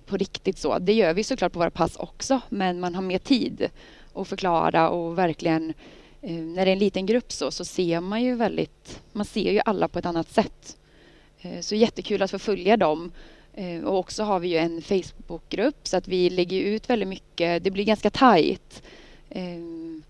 på 0.05 0.17
riktigt 0.17 0.57
så. 0.57 0.79
Det 0.79 0.93
gör 0.93 1.13
vi 1.13 1.23
såklart 1.23 1.53
på 1.53 1.59
våra 1.59 1.71
pass 1.71 1.95
också, 1.95 2.41
men 2.49 2.79
man 2.79 2.95
har 2.95 3.01
mer 3.01 3.19
tid 3.19 3.69
att 4.13 4.27
förklara 4.27 4.89
och 4.89 5.17
verkligen 5.17 5.73
eh, 6.21 6.31
när 6.31 6.65
det 6.65 6.71
är 6.71 6.73
en 6.73 6.79
liten 6.79 7.05
grupp 7.05 7.31
så, 7.31 7.51
så 7.51 7.65
ser 7.65 7.99
man 7.99 8.23
ju 8.23 8.35
väldigt, 8.35 9.01
man 9.11 9.25
ser 9.25 9.51
ju 9.51 9.61
alla 9.65 9.87
på 9.87 9.99
ett 9.99 10.05
annat 10.05 10.29
sätt. 10.29 10.77
Så 11.61 11.75
jättekul 11.75 12.21
att 12.21 12.31
få 12.31 12.39
följa 12.39 12.77
dem 12.77 13.11
och 13.85 13.97
också 13.97 14.23
har 14.23 14.39
vi 14.39 14.47
ju 14.47 14.57
en 14.57 14.81
Facebookgrupp 14.81 15.87
så 15.87 15.97
att 15.97 16.07
vi 16.07 16.29
lägger 16.29 16.61
ut 16.61 16.89
väldigt 16.89 17.07
mycket. 17.07 17.63
Det 17.63 17.71
blir 17.71 17.83
ganska 17.83 18.09
tajt. 18.09 18.83
Ehm, 19.29 20.03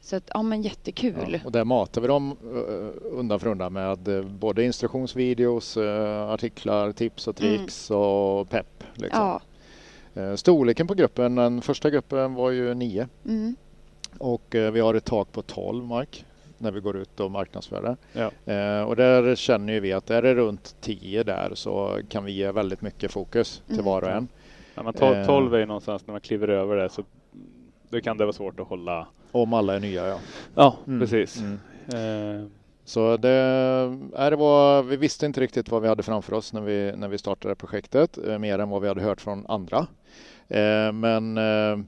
så 0.00 0.16
att, 0.16 0.30
ja 0.34 0.42
men 0.42 0.62
jättekul. 0.62 1.32
Ja, 1.32 1.38
och 1.44 1.52
där 1.52 1.64
matar 1.64 2.00
vi 2.00 2.08
dem 2.08 2.36
eh, 2.42 3.18
undan 3.18 3.40
för 3.40 3.50
undan 3.50 3.72
med 3.72 4.08
eh, 4.08 4.24
både 4.24 4.64
instruktionsvideos, 4.64 5.76
artiklar, 6.28 6.92
tips 6.92 7.28
och 7.28 7.36
tricks 7.36 7.90
mm. 7.90 8.02
och 8.02 8.50
pepp. 8.50 8.84
Liksom. 8.94 9.40
Ja. 10.14 10.36
Storleken 10.36 10.86
på 10.86 10.94
gruppen, 10.94 11.34
den 11.34 11.62
första 11.62 11.90
gruppen 11.90 12.34
var 12.34 12.50
ju 12.50 12.74
nio. 12.74 13.08
Mm. 13.24 13.56
Och 14.18 14.44
vi 14.50 14.80
har 14.80 14.94
ett 14.94 15.04
tak 15.04 15.32
på 15.32 15.42
12 15.42 15.84
mark 15.84 16.24
när 16.58 16.70
vi 16.70 16.80
går 16.80 16.96
ut 16.96 17.20
och 17.20 17.30
marknadsför 17.30 17.82
det. 17.82 17.96
Ja. 18.12 18.52
Eh, 18.52 18.82
och 18.82 18.96
där 18.96 19.34
känner 19.34 19.80
vi 19.80 19.92
att 19.92 20.10
är 20.10 20.22
det 20.22 20.34
runt 20.34 20.76
10 20.80 21.22
där 21.22 21.50
så 21.54 21.98
kan 22.08 22.24
vi 22.24 22.32
ge 22.32 22.52
väldigt 22.52 22.80
mycket 22.80 23.12
fokus 23.12 23.62
till 23.66 23.74
mm. 23.74 23.84
var 23.84 24.02
och 24.02 24.10
en. 24.10 24.28
Ja, 24.74 24.82
men 24.82 24.92
12, 24.92 25.26
12 25.26 25.54
är 25.54 25.58
ju 25.58 25.66
någonstans 25.66 26.06
när 26.06 26.12
man 26.12 26.20
kliver 26.20 26.48
över 26.48 26.76
det 26.76 26.88
så 26.88 27.02
då 27.88 28.00
kan 28.00 28.18
det 28.18 28.24
vara 28.24 28.32
svårt 28.32 28.60
att 28.60 28.68
hålla. 28.68 29.06
Om 29.32 29.52
alla 29.52 29.74
är 29.74 29.80
nya 29.80 30.06
ja. 30.06 30.18
Ja, 30.54 30.76
mm. 30.86 31.00
precis. 31.00 31.40
Mm. 31.40 32.42
Eh. 32.42 32.48
Så 32.84 33.16
det, 33.16 33.30
äh, 34.18 34.30
det 34.30 34.36
var, 34.36 34.82
vi 34.82 34.96
visste 34.96 35.26
inte 35.26 35.40
riktigt 35.40 35.68
vad 35.68 35.82
vi 35.82 35.88
hade 35.88 36.02
framför 36.02 36.34
oss 36.34 36.52
när 36.52 36.60
vi, 36.60 36.92
när 36.96 37.08
vi 37.08 37.18
startade 37.18 37.54
projektet, 37.54 38.18
eh, 38.26 38.38
mer 38.38 38.58
än 38.58 38.68
vad 38.68 38.82
vi 38.82 38.88
hade 38.88 39.02
hört 39.02 39.20
från 39.20 39.46
andra. 39.46 39.86
Eh, 40.48 40.92
men 40.92 41.38
eh, 41.38 41.78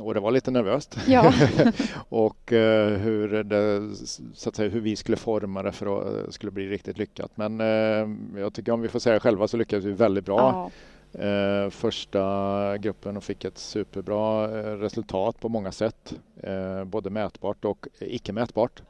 och 0.00 0.14
det 0.14 0.20
var 0.20 0.30
lite 0.30 0.50
nervöst. 0.50 0.98
Ja. 1.08 1.32
och 2.08 2.52
eh, 2.52 2.98
hur, 2.98 3.44
det, 3.44 3.96
så 4.34 4.48
att 4.48 4.56
säga, 4.56 4.70
hur 4.70 4.80
vi 4.80 4.96
skulle 4.96 5.16
forma 5.16 5.62
det 5.62 5.72
för 5.72 5.98
att 5.98 6.14
det 6.14 6.20
eh, 6.20 6.30
skulle 6.30 6.52
bli 6.52 6.68
riktigt 6.68 6.98
lyckat. 6.98 7.30
Men 7.34 7.60
eh, 7.60 8.40
jag 8.40 8.54
tycker 8.54 8.72
om 8.72 8.80
vi 8.80 8.88
får 8.88 8.98
säga 8.98 9.20
själva 9.20 9.48
så 9.48 9.56
lyckades 9.56 9.84
vi 9.84 9.92
väldigt 9.92 10.24
bra. 10.24 10.38
Ja. 10.38 10.70
Eh, 11.18 11.70
första 11.70 12.78
gruppen 12.78 13.16
och 13.16 13.24
fick 13.24 13.44
ett 13.44 13.58
superbra 13.58 14.44
eh, 14.44 14.76
resultat 14.76 15.40
på 15.40 15.48
många 15.48 15.72
sätt. 15.72 16.14
Eh, 16.42 16.84
både 16.84 17.10
mätbart 17.10 17.64
och 17.64 17.88
icke 18.00 18.32
mätbart. 18.32 18.82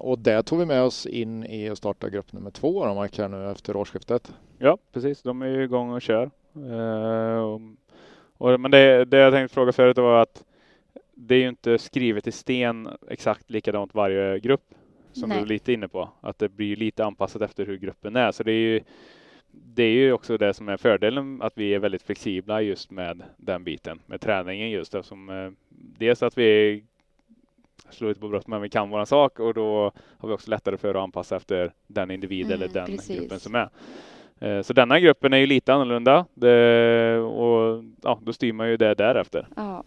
och 0.00 0.18
det 0.18 0.42
tog 0.42 0.58
vi 0.58 0.66
med 0.66 0.82
oss 0.82 1.06
in 1.06 1.44
i 1.44 1.68
att 1.68 1.78
starta 1.78 2.08
grupp 2.08 2.32
nummer 2.32 2.50
två 2.50 2.94
Mark, 2.94 3.18
här 3.18 3.28
nu 3.28 3.50
efter 3.50 3.76
årsskiftet. 3.76 4.32
Ja, 4.58 4.78
precis. 4.92 5.22
De 5.22 5.42
är 5.42 5.58
igång 5.58 5.90
och 5.90 6.02
kör. 6.02 6.30
Och 7.42 7.60
och, 8.38 8.60
men 8.60 8.70
det, 8.70 9.04
det 9.04 9.16
jag 9.16 9.32
tänkte 9.32 9.54
fråga 9.54 9.72
förut 9.72 9.98
var 9.98 10.22
att 10.22 10.44
det 11.14 11.34
är 11.34 11.38
ju 11.38 11.48
inte 11.48 11.78
skrivet 11.78 12.26
i 12.26 12.32
sten 12.32 12.88
exakt 13.08 13.50
likadant 13.50 13.94
varje 13.94 14.38
grupp 14.38 14.74
som 15.12 15.28
Nej. 15.28 15.38
du 15.38 15.44
är 15.44 15.48
lite 15.48 15.72
inne 15.72 15.88
på. 15.88 16.08
Att 16.20 16.38
det 16.38 16.48
blir 16.48 16.76
lite 16.76 17.04
anpassat 17.04 17.42
efter 17.42 17.66
hur 17.66 17.76
gruppen 17.76 18.16
är. 18.16 18.32
Så 18.32 18.42
det 18.42 18.52
är 18.52 18.60
ju 18.60 18.80
det 19.50 19.82
är 19.82 19.90
ju 19.90 20.12
också 20.12 20.38
det 20.38 20.54
som 20.54 20.68
är 20.68 20.76
fördelen 20.76 21.42
att 21.42 21.52
vi 21.58 21.74
är 21.74 21.78
väldigt 21.78 22.02
flexibla 22.02 22.62
just 22.62 22.90
med 22.90 23.22
den 23.36 23.64
biten 23.64 24.00
med 24.06 24.20
träningen 24.20 24.70
just 24.70 24.94
eftersom 24.94 25.28
eh, 25.28 25.50
dels 25.68 26.22
att 26.22 26.38
vi 26.38 26.82
slår 27.90 28.10
ut 28.10 28.20
på 28.20 28.28
brott 28.28 28.46
men 28.46 28.62
vi 28.62 28.68
kan 28.68 28.90
våran 28.90 29.06
sak 29.06 29.40
och 29.40 29.54
då 29.54 29.92
har 30.18 30.28
vi 30.28 30.34
också 30.34 30.50
lättare 30.50 30.76
för 30.76 30.94
att 30.94 31.02
anpassa 31.02 31.36
efter 31.36 31.72
den 31.86 32.10
individ 32.10 32.46
mm, 32.46 32.54
eller 32.54 32.68
den 32.68 32.86
precis. 32.86 33.20
gruppen 33.20 33.40
som 33.40 33.54
är. 33.54 33.68
Eh, 34.40 34.62
så 34.62 34.72
denna 34.72 35.00
gruppen 35.00 35.32
är 35.32 35.38
ju 35.38 35.46
lite 35.46 35.74
annorlunda 35.74 36.26
det, 36.34 37.18
och 37.18 37.84
ja, 38.02 38.20
då 38.22 38.32
styr 38.32 38.52
man 38.52 38.68
ju 38.68 38.76
det 38.76 38.94
därefter. 38.94 39.48
Ja. 39.56 39.84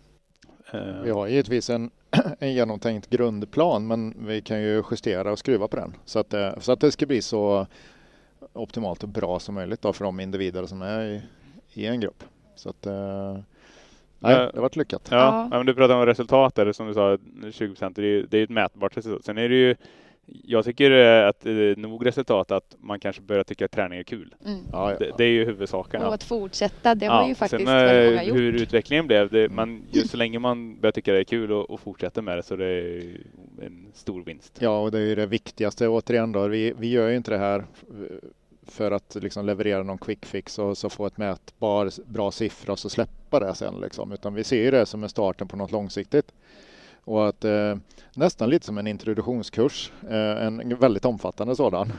Eh. 0.71 1.01
Vi 1.03 1.09
har 1.09 1.27
givetvis 1.27 1.69
en, 1.69 1.91
en 2.39 2.53
genomtänkt 2.53 3.09
grundplan 3.09 3.87
men 3.87 4.27
vi 4.27 4.41
kan 4.41 4.61
ju 4.61 4.83
justera 4.91 5.31
och 5.31 5.39
skruva 5.39 5.67
på 5.67 5.75
den 5.75 5.93
så 6.05 6.19
att, 6.19 6.29
det, 6.29 6.55
så 6.59 6.71
att 6.71 6.79
det 6.79 6.91
ska 6.91 7.05
bli 7.05 7.21
så 7.21 7.67
optimalt 8.53 9.03
och 9.03 9.09
bra 9.09 9.39
som 9.39 9.55
möjligt 9.55 9.81
då 9.81 9.93
för 9.93 10.05
de 10.05 10.19
individer 10.19 10.65
som 10.65 10.81
är 10.81 11.01
i, 11.01 11.21
i 11.73 11.85
en 11.85 11.99
grupp. 11.99 12.23
Så 12.55 12.69
att, 12.69 12.85
eh, 12.85 13.37
nej, 14.19 14.35
det 14.35 14.51
har 14.53 14.61
varit 14.61 14.75
lyckat. 14.75 15.07
Ja, 15.11 15.47
ja. 15.51 15.57
men 15.57 15.65
du 15.65 15.73
pratade 15.73 15.99
om 15.99 16.05
resultat 16.05 16.55
där, 16.55 16.71
som 16.71 16.87
du 16.87 16.93
sa, 16.93 17.17
20 17.51 17.67
procent, 17.67 17.95
det 17.95 18.01
är 18.01 18.35
ju 18.35 18.43
ett 18.43 18.49
mätbart 18.49 18.97
resultat. 18.97 19.25
Sen 19.25 19.37
är 19.37 19.49
det 19.49 19.55
ju 19.55 19.75
jag 20.43 20.65
tycker 20.65 20.91
att 21.23 21.39
det 21.39 21.51
är 21.51 21.75
nog 21.75 22.05
resultat 22.05 22.51
att 22.51 22.75
man 22.79 22.99
kanske 22.99 23.21
börjar 23.21 23.43
tycka 23.43 23.65
att 23.65 23.71
träning 23.71 23.99
är 23.99 24.03
kul. 24.03 24.35
Mm. 24.45 24.59
Ja, 24.71 24.95
det, 24.99 25.11
det, 25.17 25.23
är 25.23 25.29
ju 25.29 25.45
huvudsaken. 25.45 26.01
Och 26.01 26.13
att 26.13 26.23
fortsätta, 26.23 26.95
det 26.95 27.05
har 27.05 27.27
ju 27.27 27.35
faktiskt 27.35 27.65
sen, 27.65 27.75
väldigt 27.75 28.11
många 28.11 28.23
gjort. 28.23 28.37
Hur 28.37 28.53
utvecklingen 28.53 29.07
blev, 29.07 29.29
det, 29.29 29.49
man, 29.49 29.83
just 29.91 30.09
så 30.09 30.17
länge 30.17 30.39
man 30.39 30.79
börjar 30.79 30.91
tycka 30.91 31.13
det 31.13 31.19
är 31.19 31.23
kul 31.23 31.51
och, 31.51 31.69
och 31.69 31.79
fortsätter 31.79 32.21
med 32.21 32.37
det 32.37 32.43
så 32.43 32.55
det 32.55 32.65
är 32.65 33.17
en 33.61 33.87
stor 33.93 34.23
vinst. 34.23 34.57
Ja, 34.59 34.79
och 34.79 34.91
det 34.91 34.99
är 34.99 35.05
ju 35.05 35.15
det 35.15 35.25
viktigaste 35.25 35.87
återigen 35.87 36.31
då. 36.31 36.47
Vi, 36.47 36.73
vi 36.77 36.89
gör 36.89 37.09
ju 37.09 37.15
inte 37.15 37.31
det 37.31 37.37
här 37.37 37.65
för 38.67 38.91
att 38.91 39.17
liksom 39.21 39.45
leverera 39.45 39.83
någon 39.83 39.97
quick 39.97 40.25
fix 40.25 40.59
och 40.59 40.77
så 40.77 40.89
få 40.89 41.05
ett 41.05 41.17
mätbar 41.17 41.91
bra 42.05 42.31
siffra 42.31 42.73
och 42.73 42.79
så 42.79 42.89
släppa 42.89 43.39
det 43.39 43.55
sen 43.55 43.81
liksom. 43.81 44.11
Utan 44.11 44.33
vi 44.33 44.43
ser 44.43 44.63
ju 44.63 44.71
det 44.71 44.85
som 44.85 45.03
en 45.03 45.09
starten 45.09 45.47
på 45.47 45.57
något 45.57 45.71
långsiktigt. 45.71 46.31
Och 47.03 47.27
att 47.27 47.45
eh, 47.45 47.75
nästan 48.15 48.49
lite 48.49 48.65
som 48.65 48.77
en 48.77 48.87
introduktionskurs, 48.87 49.91
eh, 50.09 50.45
en 50.45 50.77
väldigt 50.79 51.05
omfattande 51.05 51.55
sådan. 51.55 51.93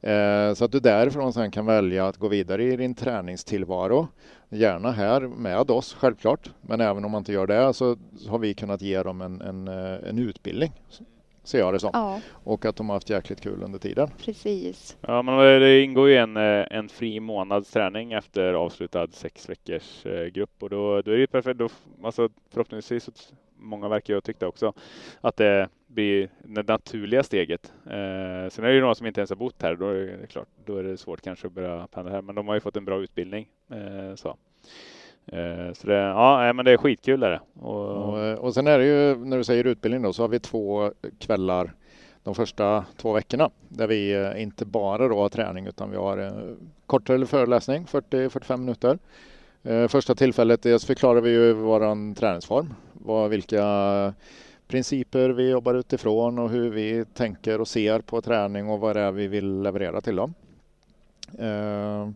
Eh, 0.00 0.54
så 0.54 0.64
att 0.64 0.72
du 0.72 0.80
därifrån 0.80 1.32
sen 1.32 1.50
kan 1.50 1.66
välja 1.66 2.06
att 2.06 2.16
gå 2.16 2.28
vidare 2.28 2.64
i 2.64 2.76
din 2.76 2.94
träningstillvaro. 2.94 4.08
Gärna 4.48 4.90
här 4.90 5.20
med 5.20 5.70
oss 5.70 5.94
självklart, 5.94 6.50
men 6.60 6.80
även 6.80 7.04
om 7.04 7.10
man 7.10 7.18
inte 7.18 7.32
gör 7.32 7.46
det 7.46 7.74
så 7.74 7.96
har 8.28 8.38
vi 8.38 8.54
kunnat 8.54 8.82
ge 8.82 9.02
dem 9.02 9.20
en, 9.20 9.40
en, 9.40 9.68
eh, 9.68 10.08
en 10.08 10.18
utbildning 10.18 10.72
ser 11.48 11.58
jag 11.58 11.74
det 11.74 11.80
som. 11.80 11.90
Ja. 11.92 12.20
Och 12.30 12.64
att 12.64 12.76
de 12.76 12.88
har 12.88 12.96
haft 12.96 13.10
jäkligt 13.10 13.40
kul 13.40 13.62
under 13.62 13.78
tiden. 13.78 14.10
Precis. 14.24 14.96
Ja, 15.00 15.22
men 15.22 15.38
det 15.60 15.82
ingår 15.82 16.08
ju 16.08 16.16
en, 16.16 16.36
eh, 16.36 16.66
en 16.70 16.88
fri 16.88 17.20
månads 17.20 17.70
träning 17.70 18.12
efter 18.12 18.54
avslutad 18.54 19.06
sex 19.10 19.48
veckors 19.48 20.06
eh, 20.06 20.26
grupp 20.26 20.62
och 20.62 20.70
då, 20.70 21.02
då 21.02 21.10
är 21.10 21.18
det 21.18 21.26
perfekt. 21.26 21.58
Då, 21.58 21.68
alltså, 22.02 22.28
förhoppningsvis 22.50 23.08
många 23.58 23.88
verkar 23.88 24.14
ju 24.14 24.16
ha 24.16 24.20
tyckt 24.20 24.40
det 24.40 24.46
också, 24.46 24.72
att 25.20 25.36
det 25.36 25.68
blir 25.86 26.28
det 26.42 26.68
naturliga 26.68 27.22
steget. 27.22 27.72
Eh, 27.84 28.50
sen 28.50 28.64
är 28.64 28.68
det 28.68 28.74
ju 28.74 28.80
några 28.80 28.94
som 28.94 29.06
inte 29.06 29.20
ens 29.20 29.30
har 29.30 29.36
bott 29.36 29.62
här, 29.62 29.74
då 29.74 29.88
är 29.88 30.18
det 30.20 30.26
klart, 30.26 30.48
då 30.64 30.76
är 30.76 30.82
det 30.82 30.96
svårt 30.96 31.20
kanske 31.20 31.46
att 31.46 31.52
börja 31.52 31.86
pendla 31.86 32.12
här, 32.12 32.22
men 32.22 32.34
de 32.34 32.48
har 32.48 32.54
ju 32.54 32.60
fått 32.60 32.76
en 32.76 32.84
bra 32.84 33.00
utbildning. 33.00 33.48
Eh, 33.70 34.14
så. 34.14 34.36
Eh, 35.26 35.72
så 35.72 35.86
det, 35.86 35.94
ja, 35.94 36.52
men 36.52 36.64
det 36.64 36.72
är 36.72 36.76
skitkul 36.76 37.22
är 37.22 37.30
det. 37.30 37.40
Och, 37.60 37.86
och, 37.86 38.18
eh, 38.18 38.38
och 38.38 38.54
sen 38.54 38.66
är 38.66 38.78
det 38.78 38.84
ju, 38.84 39.24
när 39.24 39.36
du 39.36 39.44
säger 39.44 39.64
utbildning 39.64 40.02
då, 40.02 40.12
så 40.12 40.22
har 40.22 40.28
vi 40.28 40.38
två 40.38 40.92
kvällar 41.18 41.72
de 42.26 42.34
första 42.34 42.84
två 42.96 43.12
veckorna 43.12 43.50
där 43.68 43.86
vi 43.86 44.12
eh, 44.12 44.42
inte 44.42 44.64
bara 44.64 45.08
då 45.08 45.18
har 45.18 45.28
träning 45.28 45.66
utan 45.66 45.90
vi 45.90 45.96
har 45.96 46.18
eh, 46.18 46.32
kortare 46.86 47.26
föreläsning, 47.26 47.84
40-45 47.84 48.56
minuter. 48.56 48.98
Eh, 49.66 49.88
första 49.88 50.14
tillfället 50.14 50.62
dels 50.62 50.84
förklarar 50.84 51.20
vi 51.20 51.30
ju 51.30 51.52
vår 51.52 52.14
träningsform, 52.14 52.74
vad, 52.92 53.30
vilka 53.30 54.14
principer 54.68 55.28
vi 55.28 55.50
jobbar 55.50 55.74
utifrån 55.74 56.38
och 56.38 56.50
hur 56.50 56.70
vi 56.70 57.04
tänker 57.14 57.60
och 57.60 57.68
ser 57.68 58.00
på 58.00 58.20
träning 58.20 58.68
och 58.68 58.80
vad 58.80 58.96
det 58.96 59.02
är 59.02 59.12
vi 59.12 59.26
vill 59.26 59.62
leverera 59.62 60.00
till 60.00 60.16
dem. 60.16 60.34
Eh, 61.38 62.10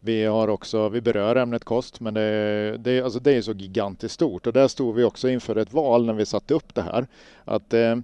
vi 0.00 0.24
har 0.24 0.48
också, 0.48 0.88
vi 0.88 1.00
berör 1.00 1.36
ämnet 1.36 1.64
kost, 1.64 2.00
men 2.00 2.14
det, 2.14 2.76
det, 2.78 3.00
alltså 3.02 3.18
det 3.18 3.32
är 3.32 3.42
så 3.42 3.52
gigantiskt 3.52 4.14
stort 4.14 4.46
och 4.46 4.52
där 4.52 4.68
stod 4.68 4.94
vi 4.94 5.04
också 5.04 5.28
inför 5.28 5.56
ett 5.56 5.72
val 5.72 6.06
när 6.06 6.14
vi 6.14 6.26
satte 6.26 6.54
upp 6.54 6.74
det 6.74 6.82
här. 6.82 7.06
Att 7.44 7.74
eh, 7.74 7.96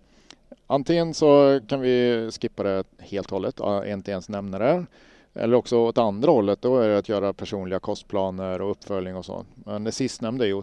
antingen 0.66 1.14
så 1.14 1.60
kan 1.68 1.80
vi 1.80 2.30
skippa 2.40 2.62
det 2.62 2.84
helt 2.98 3.32
och 3.32 3.32
hållet, 3.32 3.60
inte 3.86 4.10
ens 4.10 4.28
nämna 4.28 4.58
det. 4.58 4.86
Eller 5.34 5.56
också 5.56 5.78
åt 5.78 5.98
andra 5.98 6.30
hållet, 6.30 6.62
då 6.62 6.78
är 6.78 6.88
det 6.88 6.98
att 6.98 7.08
göra 7.08 7.32
personliga 7.32 7.80
kostplaner 7.80 8.62
och 8.62 8.70
uppföljning 8.70 9.16
och 9.16 9.24
så. 9.24 9.44
Men 9.54 9.84
det 9.84 9.92
sistnämnda 9.92 10.44
är 10.44 10.48
ju 10.48 10.62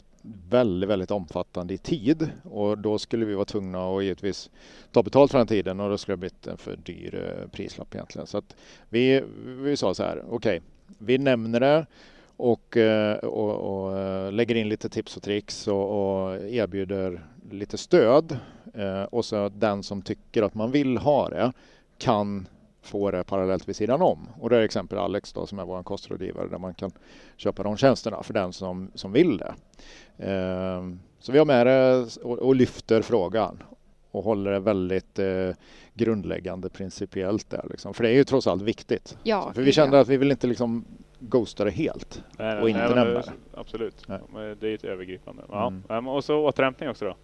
väldigt, 0.49 0.89
väldigt 0.89 1.11
omfattande 1.11 1.73
i 1.73 1.77
tid 1.77 2.29
och 2.43 2.77
då 2.77 2.99
skulle 2.99 3.25
vi 3.25 3.33
vara 3.33 3.45
tvungna 3.45 3.89
att 3.89 4.03
givetvis 4.03 4.49
ta 4.91 5.03
betalt 5.03 5.31
för 5.31 5.37
den 5.37 5.47
tiden 5.47 5.79
och 5.79 5.89
då 5.89 5.97
skulle 5.97 6.13
det 6.13 6.19
blivit 6.19 6.47
en 6.47 6.57
för 6.57 6.75
dyr 6.75 7.15
eh, 7.15 7.49
prislapp 7.49 7.95
egentligen. 7.95 8.27
Så 8.27 8.37
att 8.37 8.55
vi, 8.89 9.23
vi 9.45 9.77
sa 9.77 9.93
så 9.93 10.03
här, 10.03 10.23
okej, 10.29 10.35
okay, 10.35 10.59
vi 10.97 11.17
nämner 11.17 11.59
det 11.59 11.85
och, 12.37 12.77
eh, 12.77 13.17
och, 13.17 13.85
och, 13.85 13.97
eh, 13.97 14.31
lägger 14.31 14.55
in 14.55 14.69
lite 14.69 14.89
tips 14.89 15.17
och 15.17 15.23
tricks 15.23 15.67
och, 15.67 16.23
och 16.25 16.35
erbjuder 16.35 17.25
lite 17.51 17.77
stöd. 17.77 18.37
Och 19.09 19.25
så 19.25 19.49
den 19.49 19.83
som 19.83 20.01
tycker 20.01 20.43
att 20.43 20.55
man 20.55 20.71
vill 20.71 20.97
ha 20.97 21.29
det 21.29 21.53
kan 21.97 22.47
få 22.85 23.11
det 23.11 23.23
parallellt 23.23 23.69
vid 23.69 23.75
sidan 23.75 24.01
om. 24.01 24.29
Och 24.39 24.49
det 24.49 24.57
är 24.57 24.61
exempel 24.61 24.97
Alex 24.97 25.33
då, 25.33 25.45
som 25.45 25.59
är 25.59 25.65
vår 25.65 25.83
kostrådgivare 25.83 26.47
där 26.47 26.57
man 26.57 26.73
kan 26.73 26.91
köpa 27.37 27.63
de 27.63 27.77
tjänsterna 27.77 28.23
för 28.23 28.33
den 28.33 28.53
som, 28.53 28.91
som 28.95 29.11
vill 29.11 29.37
det. 29.37 29.53
Så 31.19 31.31
vi 31.31 31.37
har 31.37 31.45
med 31.45 31.67
det 31.67 32.07
och, 32.23 32.39
och 32.39 32.55
lyfter 32.55 33.01
frågan 33.01 33.63
och 34.11 34.23
håller 34.23 34.51
det 34.51 34.59
väldigt 34.59 35.19
eh, 35.19 35.49
grundläggande 35.93 36.69
principiellt 36.69 37.49
där. 37.49 37.65
Liksom. 37.69 37.93
För 37.93 38.03
det 38.03 38.09
är 38.09 38.13
ju 38.13 38.23
trots 38.23 38.47
allt 38.47 38.61
viktigt. 38.61 39.17
Ja, 39.23 39.51
för 39.55 39.61
vi 39.61 39.71
kände 39.71 39.97
ja. 39.97 40.01
att 40.01 40.07
vi 40.07 40.17
vill 40.17 40.31
inte 40.31 40.47
liksom 40.47 40.85
ghosta 41.19 41.63
det 41.63 41.71
helt 41.71 42.23
nej, 42.37 42.61
och 42.61 42.69
inte 42.69 42.81
nej, 42.81 42.95
nämna 42.95 43.13
det. 43.13 43.31
Absolut, 43.53 44.07
nej. 44.07 44.19
det 44.59 44.67
är 44.67 44.75
ett 44.75 44.83
övergripande. 44.83 45.43
Ja. 45.49 45.73
Mm. 45.89 46.07
Och 46.07 46.23
så 46.23 46.37
återhämtning 46.37 46.89
också 46.89 47.05
då? 47.05 47.15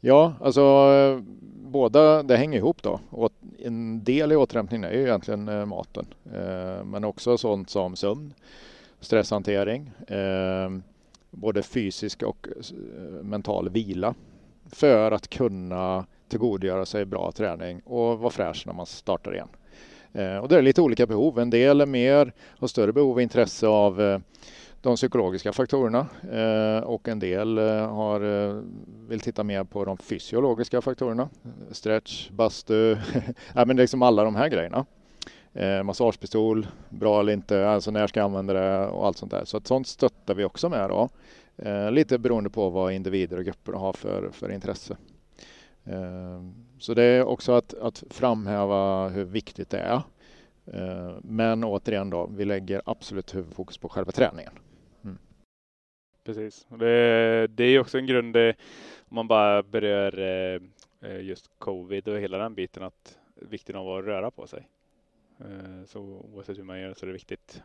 Ja, 0.00 0.34
alltså 0.40 1.22
båda, 1.54 2.22
det 2.22 2.36
hänger 2.36 2.58
ihop 2.58 2.82
då. 2.82 3.00
Och 3.10 3.32
en 3.68 4.04
del 4.04 4.32
i 4.32 4.36
återhämtningen 4.36 4.90
är 4.90 4.94
ju 4.94 5.02
egentligen 5.02 5.48
eh, 5.48 5.66
maten. 5.66 6.06
Eh, 6.34 6.84
men 6.84 7.04
också 7.04 7.38
sånt 7.38 7.70
som 7.70 7.96
sömn, 7.96 8.34
stresshantering, 9.00 9.90
eh, 10.06 10.70
både 11.30 11.62
fysisk 11.62 12.22
och 12.22 12.48
eh, 12.48 12.74
mental 13.22 13.68
vila 13.68 14.14
för 14.70 15.12
att 15.12 15.28
kunna 15.28 16.06
tillgodogöra 16.28 16.86
sig 16.86 17.04
bra 17.04 17.32
träning 17.32 17.80
och 17.80 18.18
vara 18.18 18.30
fräsch 18.30 18.62
när 18.66 18.72
man 18.72 18.86
startar 18.86 19.34
igen. 19.34 19.48
Eh, 20.12 20.36
och 20.36 20.48
det 20.48 20.58
är 20.58 20.62
lite 20.62 20.82
olika 20.82 21.06
behov. 21.06 21.38
En 21.38 21.50
del 21.50 21.80
är 21.80 21.86
mer 21.86 22.32
och 22.58 22.70
större 22.70 22.92
behov 22.92 23.12
och 23.12 23.22
intresse 23.22 23.66
av 23.66 24.00
eh, 24.00 24.18
de 24.80 24.96
psykologiska 24.96 25.52
faktorerna 25.52 26.06
eh, 26.32 26.84
och 26.84 27.08
en 27.08 27.18
del 27.18 27.58
eh, 27.58 27.94
har, 27.94 28.20
eh, 28.20 28.62
vill 29.08 29.20
titta 29.20 29.44
mer 29.44 29.64
på 29.64 29.84
de 29.84 29.96
fysiologiska 29.96 30.80
faktorerna. 30.80 31.28
Stretch, 31.70 32.30
bastu, 32.30 32.96
ja, 33.54 33.64
men 33.64 33.76
liksom 33.76 34.02
alla 34.02 34.24
de 34.24 34.36
här 34.36 34.48
grejerna. 34.48 34.86
Eh, 35.52 35.82
massagepistol, 35.82 36.66
bra 36.88 37.20
eller 37.20 37.32
inte, 37.32 37.68
alltså 37.68 37.90
när 37.90 38.06
ska 38.06 38.20
jag 38.20 38.24
använda 38.24 38.52
det 38.52 38.86
och 38.86 39.06
allt 39.06 39.16
sånt 39.16 39.32
där. 39.32 39.44
Så 39.44 39.56
att 39.56 39.66
sånt 39.66 39.86
stöttar 39.86 40.34
vi 40.34 40.44
också 40.44 40.68
med 40.68 40.90
då. 40.90 41.08
Eh, 41.56 41.90
lite 41.90 42.18
beroende 42.18 42.50
på 42.50 42.70
vad 42.70 42.92
individer 42.92 43.36
och 43.36 43.44
grupper 43.44 43.72
har 43.72 43.92
för, 43.92 44.30
för 44.32 44.52
intresse. 44.52 44.96
Eh, 45.84 46.42
så 46.78 46.94
det 46.94 47.02
är 47.02 47.24
också 47.24 47.52
att, 47.52 47.74
att 47.74 48.04
framhäva 48.10 49.08
hur 49.08 49.24
viktigt 49.24 49.70
det 49.70 49.78
är. 49.78 50.02
Eh, 50.72 51.16
men 51.22 51.64
återigen 51.64 52.10
då, 52.10 52.26
vi 52.26 52.44
lägger 52.44 52.82
absolut 52.84 53.34
huvudfokus 53.34 53.78
på 53.78 53.88
själva 53.88 54.12
träningen. 54.12 54.52
Precis. 56.28 56.66
Det, 56.68 57.46
det 57.46 57.64
är 57.64 57.80
också 57.80 57.98
en 57.98 58.06
grund 58.06 58.36
eh, 58.36 58.54
om 59.08 59.14
man 59.14 59.28
bara 59.28 59.62
berör 59.62 60.18
eh, 60.18 60.60
eh, 61.10 61.20
just 61.20 61.50
covid 61.58 62.08
och 62.08 62.18
hela 62.18 62.38
den 62.38 62.54
biten 62.54 62.82
att 62.82 63.18
vikten 63.34 63.76
av 63.76 63.88
att 63.88 64.04
röra 64.04 64.30
på 64.30 64.46
sig. 64.46 64.68
Så 65.86 66.00
oavsett 66.00 66.58
hur 66.58 66.62
man 66.62 66.80
gör 66.80 66.94
så 66.94 67.04
är 67.04 67.06
det 67.06 67.12
viktigt. 67.12 67.62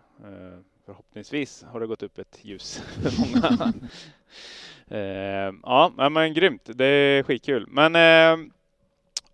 Förhoppningsvis 0.85 1.63
har 1.63 1.79
det 1.79 1.87
gått 1.87 2.03
upp 2.03 2.17
ett 2.17 2.39
ljus 2.41 2.77
för 3.01 3.19
många. 3.19 3.73
Ja, 5.63 6.09
men 6.11 6.33
grymt. 6.33 6.69
Det 6.73 6.85
är 6.85 7.23
skitkul. 7.23 7.67
Men 7.67 8.51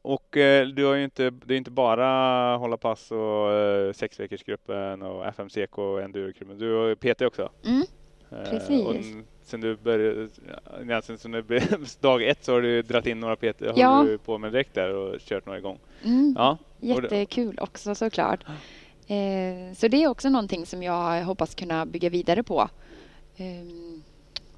och 0.02 0.28
du 0.74 0.86
har 0.86 0.96
ju 0.96 1.04
inte, 1.04 1.30
det 1.30 1.54
är 1.54 1.58
inte 1.58 1.72
bara 1.72 2.58
hålla 2.58 2.78
pass 2.78 3.12
och 3.12 3.96
sexveckorsgruppen 3.96 5.02
och 5.02 5.26
FMCK 5.26 5.78
och 5.78 6.02
endurogruppen. 6.02 6.58
Du 6.58 6.74
har 6.74 6.96
PT 6.96 7.22
också. 7.22 7.50
Mm, 7.66 7.84
precis. 8.30 8.86
Och 8.86 8.96
sen 9.44 9.62
du 9.62 9.76
började, 9.76 10.28
egentligen 10.82 11.20
sen 11.20 11.32
du, 11.32 11.44
dag 12.00 12.24
ett 12.24 12.44
så 12.44 12.54
har 12.54 12.62
du 12.62 12.82
dragit 12.82 13.08
in 13.08 13.20
några 13.20 13.36
PT, 13.36 13.62
ja. 13.76 13.88
har 13.88 14.06
du 14.06 14.18
på 14.18 14.38
med 14.38 14.52
direkt 14.52 14.74
där 14.74 14.94
och 14.94 15.20
kört 15.20 15.46
några 15.46 15.60
gång. 15.60 15.80
Mm. 16.04 16.36
Ja. 16.38 16.58
Jättekul 16.80 17.60
också 17.60 17.96
såklart. 17.96 18.44
Eh, 19.08 19.74
så 19.76 19.88
det 19.88 20.04
är 20.04 20.08
också 20.08 20.30
någonting 20.30 20.66
som 20.66 20.84
jag 20.84 21.24
hoppas 21.24 21.56
kunna 21.56 21.86
bygga 21.86 22.10
vidare 22.10 22.44
på. 22.44 22.70
Ehm, 23.38 24.04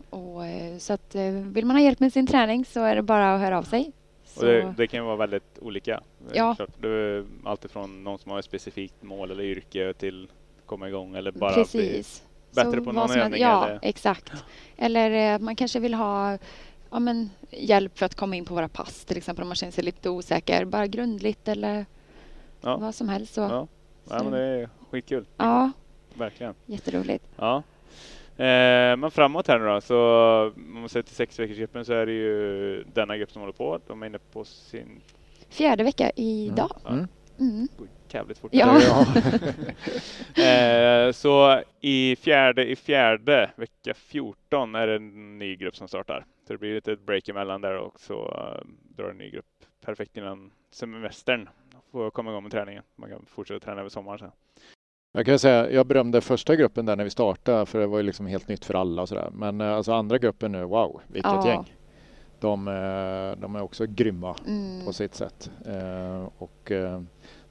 och, 0.09 0.45
eh, 0.45 0.77
så 0.77 0.93
att 0.93 1.15
eh, 1.15 1.31
vill 1.31 1.65
man 1.65 1.75
ha 1.75 1.83
hjälp 1.83 1.99
med 1.99 2.13
sin 2.13 2.27
träning 2.27 2.65
så 2.65 2.83
är 2.83 2.95
det 2.95 3.01
bara 3.01 3.35
att 3.35 3.41
höra 3.41 3.57
av 3.57 3.63
sig. 3.63 3.91
Och 4.35 4.45
det, 4.45 4.73
det, 4.77 4.87
kan 4.87 5.05
vara 5.05 5.15
väldigt 5.15 5.59
olika. 5.59 6.01
Ja. 6.33 6.55
Det 6.79 6.87
är 6.87 7.25
alltifrån 7.43 8.03
någon 8.03 8.19
som 8.19 8.31
har 8.31 8.39
ett 8.39 8.45
specifikt 8.45 9.03
mål 9.03 9.31
eller 9.31 9.43
yrke 9.43 9.93
till 9.93 10.27
komma 10.65 10.87
igång 10.87 11.15
eller 11.15 11.31
bara 11.31 11.53
Precis. 11.53 12.21
bli 12.21 12.30
bättre 12.55 12.77
så 12.77 12.83
på 12.83 12.91
någon 12.91 13.11
övning. 13.11 13.41
Ja, 13.41 13.67
eller... 13.67 13.79
exakt. 13.81 14.31
Eller 14.77 15.39
man 15.39 15.55
kanske 15.55 15.79
vill 15.79 15.93
ha 15.93 16.37
ja, 16.91 16.99
men, 16.99 17.29
hjälp 17.49 17.97
för 17.97 18.05
att 18.05 18.15
komma 18.15 18.35
in 18.35 18.45
på 18.45 18.53
våra 18.53 18.67
pass 18.67 19.05
till 19.05 19.17
exempel 19.17 19.41
om 19.41 19.49
man 19.49 19.55
känner 19.55 19.71
sig 19.71 19.83
lite 19.83 20.09
osäker. 20.09 20.65
Bara 20.65 20.87
grundligt 20.87 21.47
eller 21.47 21.85
ja. 22.61 22.77
vad 22.77 22.95
som 22.95 23.09
helst. 23.09 23.33
Så. 23.33 23.41
Ja. 23.41 23.67
Ja, 24.09 24.23
men 24.23 24.31
det 24.31 24.39
är 24.39 24.69
skitkul. 24.89 25.25
Ja. 25.37 25.71
Verkligen. 26.13 26.53
Jätteroligt. 26.65 27.25
Ja. 27.35 27.63
Eh, 28.37 28.97
men 28.97 29.11
framåt 29.11 29.47
här 29.47 29.59
nu 29.59 29.65
då, 29.65 29.81
så 29.81 29.97
om 30.55 30.79
man 30.79 30.89
ser 30.89 31.01
till 31.01 31.15
sexveckorsgruppen 31.15 31.85
så 31.85 31.93
är 31.93 32.05
det 32.05 32.11
ju 32.11 32.83
denna 32.93 33.17
grupp 33.17 33.31
som 33.31 33.41
håller 33.41 33.53
på. 33.53 33.79
De 33.87 34.03
är 34.03 34.07
inne 34.07 34.19
på 34.33 34.45
sin 34.45 35.01
fjärde 35.49 35.83
vecka 35.83 36.11
idag. 36.15 36.77
Mm. 36.89 37.07
Mm. 37.39 37.67
Jävligt 38.13 38.37
fort. 38.37 38.51
Ja. 38.53 38.81
eh, 40.43 41.11
så 41.11 41.61
i 41.81 42.15
fjärde, 42.15 42.65
i 42.65 42.75
fjärde 42.75 43.51
vecka 43.55 43.93
14 43.93 44.75
är 44.75 44.87
det 44.87 44.95
en 44.95 45.39
ny 45.39 45.55
grupp 45.55 45.75
som 45.75 45.87
startar. 45.87 46.25
Så 46.47 46.53
det 46.53 46.59
blir 46.59 46.75
lite 46.75 46.91
ett 46.91 47.05
break 47.05 47.29
emellan 47.29 47.61
där 47.61 47.77
och 47.77 47.99
så 47.99 48.13
uh, 48.13 48.67
drar 48.97 49.09
en 49.09 49.17
ny 49.17 49.29
grupp 49.29 49.45
perfekt 49.85 50.17
innan 50.17 50.51
semestern. 50.71 51.49
Får 51.91 52.09
komma 52.09 52.31
igång 52.31 52.43
med 52.43 52.51
träningen. 52.51 52.83
Man 52.95 53.09
kan 53.09 53.25
fortsätta 53.25 53.59
träna 53.65 53.79
över 53.79 53.89
sommaren 53.89 54.19
sen. 54.19 54.31
Jag 55.13 55.25
kan 55.25 55.39
säga, 55.39 55.71
jag 55.71 55.85
berömde 55.87 56.21
första 56.21 56.55
gruppen 56.55 56.85
där 56.85 56.95
när 56.95 57.03
vi 57.03 57.09
startade 57.09 57.65
för 57.65 57.79
det 57.79 57.87
var 57.87 57.97
ju 57.97 58.03
liksom 58.03 58.25
helt 58.25 58.47
nytt 58.47 58.65
för 58.65 58.73
alla 58.73 59.01
och 59.01 59.09
sådär. 59.09 59.29
Men 59.33 59.61
eh, 59.61 59.73
alltså 59.73 59.93
andra 59.93 60.17
gruppen 60.17 60.51
nu, 60.51 60.63
wow, 60.63 61.01
vilket 61.07 61.31
ja. 61.31 61.47
gäng. 61.47 61.75
De, 62.39 62.67
eh, 62.67 63.41
de, 63.41 63.55
är 63.55 63.61
också 63.61 63.85
grymma 63.85 64.35
mm. 64.47 64.85
på 64.85 64.93
sitt 64.93 65.15
sätt 65.15 65.51
och 66.37 66.71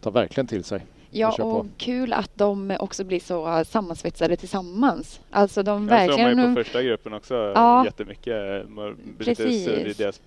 tar 0.01 0.11
verkligen 0.11 0.47
till 0.47 0.65
sig. 0.65 0.87
Ja, 1.11 1.43
och 1.43 1.67
kul 1.77 2.13
att 2.13 2.31
de 2.35 2.77
också 2.81 3.05
blir 3.05 3.21
så 3.21 3.65
sammansvetsade 3.65 4.37
tillsammans. 4.37 5.21
Alltså 5.31 5.63
de 5.63 5.89
ja, 5.89 5.97
verkligen... 5.97 6.21
Jag 6.21 6.31
såg 6.31 6.37
man 6.37 6.49
ju 6.49 6.55
på 6.55 6.65
första 6.65 6.83
gruppen 6.83 7.13
också 7.13 7.35
ja, 7.55 7.85
jättemycket. 7.85 8.67
Precis. 9.19 9.69
I 9.69 9.95
deras 9.99 10.21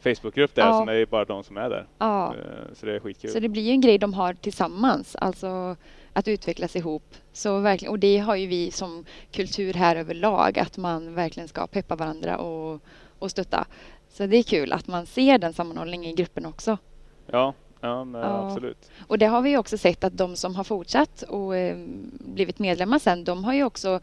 Facebookgrupp 0.00 0.54
där, 0.54 0.62
ja. 0.62 0.78
så 0.78 0.84
det 0.84 0.96
är 0.96 1.06
bara 1.06 1.24
de 1.24 1.44
som 1.44 1.56
är 1.56 1.70
där. 1.70 1.86
Ja. 1.98 2.34
Eh, 2.34 2.74
så 2.74 2.86
det 2.86 2.94
är 2.94 3.00
skitkul. 3.00 3.30
Så 3.30 3.40
det 3.40 3.48
blir 3.48 3.62
ju 3.62 3.70
en 3.70 3.80
grej 3.80 3.98
de 3.98 4.14
har 4.14 4.34
tillsammans, 4.34 5.16
alltså 5.16 5.76
att 6.12 6.28
utvecklas 6.28 6.76
ihop. 6.76 7.14
Så 7.32 7.58
verkligen, 7.58 7.92
och 7.92 7.98
det 7.98 8.18
har 8.18 8.36
ju 8.36 8.46
vi 8.46 8.70
som 8.70 9.04
kultur 9.32 9.74
här 9.74 9.96
överlag, 9.96 10.58
att 10.58 10.76
man 10.76 11.14
verkligen 11.14 11.48
ska 11.48 11.66
peppa 11.66 11.96
varandra 11.96 12.38
och, 12.38 12.80
och 13.18 13.30
stötta. 13.30 13.66
Så 14.08 14.26
det 14.26 14.36
är 14.36 14.42
kul 14.42 14.72
att 14.72 14.86
man 14.86 15.06
ser 15.06 15.38
den 15.38 15.52
sammanhållningen 15.52 16.10
i 16.10 16.14
gruppen 16.14 16.46
också. 16.46 16.78
Ja, 17.26 17.54
Ja, 17.80 18.04
nej, 18.04 18.20
ja, 18.20 18.46
absolut. 18.46 18.90
Och 19.06 19.18
det 19.18 19.26
har 19.26 19.42
vi 19.42 19.56
också 19.56 19.78
sett 19.78 20.04
att 20.04 20.16
de 20.16 20.36
som 20.36 20.56
har 20.56 20.64
fortsatt 20.64 21.22
och 21.22 21.56
eh, 21.56 21.76
blivit 22.10 22.58
medlemmar 22.58 22.98
sen, 22.98 23.24
de 23.24 23.44
har 23.44 23.54
ju 23.54 23.64
också 23.64 24.00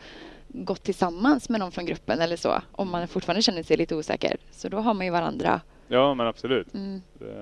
gått 0.47 0.83
tillsammans 0.83 1.49
med 1.49 1.59
någon 1.59 1.71
från 1.71 1.85
gruppen 1.85 2.21
eller 2.21 2.35
så, 2.35 2.61
om 2.71 2.91
man 2.91 3.07
fortfarande 3.07 3.41
känner 3.41 3.63
sig 3.63 3.77
lite 3.77 3.95
osäker. 3.95 4.37
Så 4.51 4.69
då 4.69 4.77
har 4.77 4.93
man 4.93 5.05
ju 5.05 5.11
varandra. 5.11 5.61
Ja, 5.87 6.13
men 6.13 6.27
absolut. 6.27 6.73
Mm. 6.73 7.01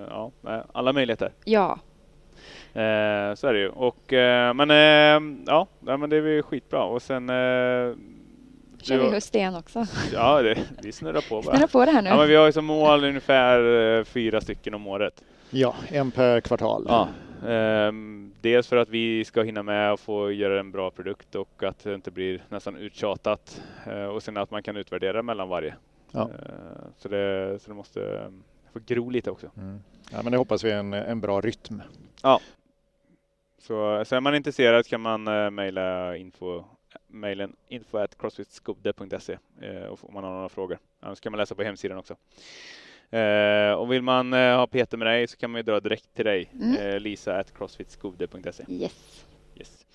Ja, 0.09 0.31
alla 0.73 0.93
möjligheter. 0.93 1.31
Ja. 1.45 1.79
Eh, 2.73 3.35
så 3.35 3.47
är 3.47 3.53
det 3.53 3.59
ju. 3.59 3.69
Och, 3.69 4.13
eh, 4.13 4.53
men 4.53 4.71
eh, 4.71 5.45
ja, 5.45 5.67
men 5.79 6.09
det 6.09 6.17
är 6.17 6.21
väl 6.21 6.43
skitbra. 6.43 6.83
Och 6.83 7.01
sen 7.01 7.29
eh, 7.29 7.95
Kör 8.81 8.97
vi 8.97 9.09
höst 9.09 9.35
igen 9.35 9.55
också? 9.55 9.85
Ja, 10.13 10.41
det, 10.41 10.57
vi 10.83 10.91
snurrar 10.91 11.29
på 11.29 11.41
bara. 11.41 11.55
Snurrar 11.55 11.67
på 11.67 11.85
det 11.85 11.91
här 11.91 12.01
nu. 12.01 12.09
Ja, 12.09 12.17
men 12.17 12.27
vi 12.27 12.35
har 12.35 12.45
ju 12.45 12.51
som 12.51 12.65
mål 12.65 13.03
ungefär 13.03 13.97
eh, 13.97 14.03
fyra 14.03 14.41
stycken 14.41 14.73
om 14.73 14.87
året. 14.87 15.23
Ja, 15.49 15.75
en 15.89 16.11
per 16.11 16.41
kvartal. 16.41 16.85
Ja. 16.87 17.09
Um, 17.87 18.33
dels 18.41 18.67
för 18.67 18.77
att 18.77 18.89
vi 18.89 19.25
ska 19.25 19.41
hinna 19.43 19.63
med 19.63 19.91
att 19.91 19.99
få 19.99 20.31
göra 20.31 20.59
en 20.59 20.71
bra 20.71 20.91
produkt 20.91 21.35
och 21.35 21.63
att 21.63 21.79
det 21.79 21.95
inte 21.95 22.11
blir 22.11 22.43
nästan 22.49 22.77
uttjatat. 22.77 23.61
Uh, 23.87 24.05
och 24.05 24.23
sen 24.23 24.37
att 24.37 24.51
man 24.51 24.63
kan 24.63 24.77
utvärdera 24.77 25.21
mellan 25.21 25.49
varje. 25.49 25.75
Ja. 26.11 26.21
Uh, 26.21 26.29
så, 26.97 27.09
det, 27.09 27.59
så 27.61 27.69
det 27.69 27.75
måste 27.75 27.99
um, 27.99 28.43
få 28.73 28.79
gro 28.85 29.09
lite 29.09 29.31
också. 29.31 29.51
Mm. 29.57 29.79
Ja, 30.11 30.21
men 30.23 30.31
det 30.31 30.37
hoppas 30.37 30.63
vi 30.63 30.71
är 30.71 30.77
en, 30.77 30.93
en 30.93 31.21
bra 31.21 31.41
rytm. 31.41 31.81
Ja. 32.23 32.39
Så, 33.57 34.05
så 34.05 34.15
är 34.15 34.21
man 34.21 34.35
intresserad 34.35 34.87
kan 34.87 35.01
man 35.01 35.27
uh, 35.27 35.49
mejla 35.49 36.17
info 36.17 36.63
mejlen 37.07 37.55
info 37.67 37.97
at 37.97 38.17
crossfitskode.se 38.17 39.37
uh, 39.63 39.91
om 39.91 40.13
man 40.13 40.23
har 40.23 40.31
några 40.31 40.49
frågor. 40.49 40.77
Annars 40.99 41.19
kan 41.19 41.31
man 41.31 41.37
läsa 41.39 41.55
på 41.55 41.63
hemsidan 41.63 41.97
också. 41.97 42.15
Eh, 43.09 43.73
och 43.73 43.91
vill 43.91 44.01
man 44.01 44.33
eh, 44.33 44.57
ha 44.57 44.67
Peter 44.67 44.97
med 44.97 45.07
dig 45.07 45.27
så 45.27 45.37
kan 45.37 45.51
man 45.51 45.59
ju 45.59 45.63
dra 45.63 45.79
direkt 45.79 46.15
till 46.15 46.25
dig, 46.25 46.51
mm. 46.53 46.75
eh, 46.75 46.99
lisa 46.99 47.37
at 47.39 47.57
crossfitskode.se. 47.57 48.63
Yes. 48.69 49.25
yes. 49.55 49.85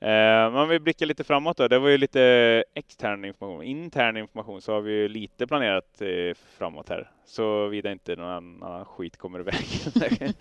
Eh, 0.00 0.52
man 0.52 0.68
vill 0.68 0.80
blicka 0.80 1.06
lite 1.06 1.24
framåt 1.24 1.56
då. 1.56 1.68
Det 1.68 1.78
var 1.78 1.88
ju 1.88 1.98
lite 1.98 2.64
extern 2.74 3.24
information. 3.24 3.62
Intern 3.62 4.16
information 4.16 4.62
så 4.62 4.72
har 4.72 4.80
vi 4.80 4.92
ju 4.92 5.08
lite 5.08 5.46
planerat 5.46 6.00
eh, 6.00 6.34
framåt 6.58 6.88
här. 6.88 7.10
Så 7.24 7.68
vida 7.68 7.92
inte 7.92 8.16
någon 8.16 8.30
annan 8.62 8.84
skit 8.84 9.16
kommer 9.16 9.40
iväg. 9.40 9.66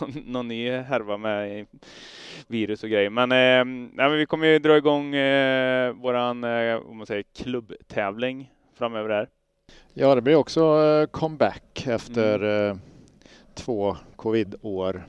någon, 0.00 0.12
någon 0.24 0.48
ny 0.48 0.70
härva 0.70 1.16
med 1.16 1.66
virus 2.46 2.82
och 2.82 2.90
grejer. 2.90 3.10
Men, 3.10 3.32
eh, 3.32 3.64
nej, 3.94 4.08
men 4.08 4.18
vi 4.18 4.26
kommer 4.26 4.46
ju 4.46 4.58
dra 4.58 4.76
igång 4.76 5.14
eh, 5.14 5.92
våran 5.92 6.44
eh, 6.44 6.76
om 6.76 6.96
man 6.96 7.06
säger, 7.06 7.22
klubbtävling 7.22 8.50
framöver 8.74 9.10
här. 9.10 9.28
Ja, 9.94 10.14
det 10.14 10.20
blir 10.20 10.34
också 10.34 10.60
eh, 10.60 11.06
comeback 11.06 11.86
efter 11.86 12.34
mm. 12.34 12.70
Eh, 12.70 12.76
två 13.54 13.96
covid-år. 14.16 15.08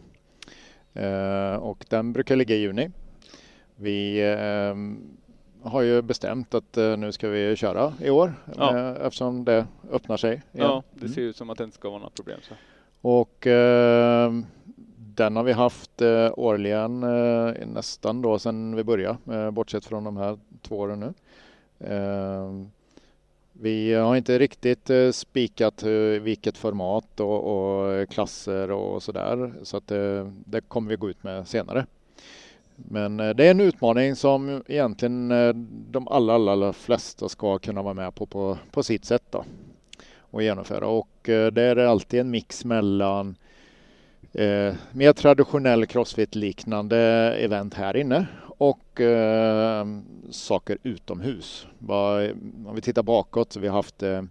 Eh, 0.93 1.55
och 1.55 1.85
den 1.89 2.13
brukar 2.13 2.35
ligga 2.35 2.55
i 2.55 2.59
juni. 2.59 2.89
Vi 3.75 4.21
har 5.63 5.81
ju 5.81 6.01
bestämt 6.01 6.53
att 6.53 6.75
nu 6.75 7.11
ska 7.11 7.29
vi 7.29 7.55
köra 7.55 7.93
i 7.99 8.09
år 8.09 8.33
ja. 8.57 8.95
eftersom 8.95 9.45
det 9.45 9.65
öppnar 9.91 10.17
sig. 10.17 10.31
Igen. 10.31 10.67
Ja, 10.67 10.83
det 10.91 11.09
ser 11.09 11.21
ut 11.21 11.37
som 11.37 11.49
att 11.49 11.57
det 11.57 11.63
inte 11.63 11.75
ska 11.75 11.89
vara 11.89 12.01
något 12.01 12.15
problem. 12.15 12.39
Så. 12.41 12.53
Och 13.01 13.47
den 14.97 15.35
har 15.35 15.43
vi 15.43 15.51
haft 15.51 16.01
årligen 16.33 16.99
nästan 17.73 18.21
då 18.21 18.39
sedan 18.39 18.75
vi 18.75 18.83
började, 18.83 19.51
bortsett 19.51 19.85
från 19.85 20.03
de 20.03 20.17
här 20.17 20.39
två 20.61 20.77
åren 20.77 20.99
nu. 20.99 21.13
Vi 23.61 23.93
har 23.93 24.15
inte 24.15 24.39
riktigt 24.39 24.89
eh, 24.89 25.11
spikat 25.11 25.83
eh, 25.83 25.89
vilket 26.21 26.57
format 26.57 27.19
och, 27.19 27.43
och 27.43 27.91
eh, 27.91 28.05
klasser 28.05 28.71
och 28.71 29.03
sådär 29.03 29.53
så 29.63 29.77
att 29.77 29.87
det, 29.87 30.31
det, 30.45 30.61
kommer 30.61 30.89
vi 30.89 30.95
gå 30.95 31.09
ut 31.09 31.23
med 31.23 31.47
senare. 31.47 31.85
Men 32.75 33.17
det 33.17 33.45
är 33.45 33.51
en 33.51 33.61
utmaning 33.61 34.15
som 34.15 34.63
egentligen 34.67 35.29
de 35.91 36.07
allra, 36.07 36.33
allra 36.33 36.73
flesta 36.73 37.29
ska 37.29 37.57
kunna 37.57 37.81
vara 37.81 37.93
med 37.93 38.15
på 38.15 38.25
på, 38.25 38.57
på 38.71 38.83
sitt 38.83 39.05
sätt 39.05 39.23
då, 39.29 39.45
och 40.19 40.43
genomföra 40.43 40.87
och 40.87 41.09
det 41.23 41.61
är 41.61 41.77
alltid 41.77 42.19
en 42.19 42.29
mix 42.29 42.65
mellan 42.65 43.35
eh, 44.33 44.73
mer 44.91 45.13
traditionell 45.13 45.85
crossfit-liknande 45.85 46.97
event 47.39 47.73
här 47.73 47.97
inne 47.97 48.25
och 48.63 49.01
eh, 49.01 49.85
saker 50.29 50.77
utomhus. 50.83 51.67
Om 51.87 52.71
vi 52.75 52.81
tittar 52.81 53.03
bakåt, 53.03 53.55
vi 53.55 53.67
har 53.67 53.75
haft 53.75 54.03
eh, 54.03 54.21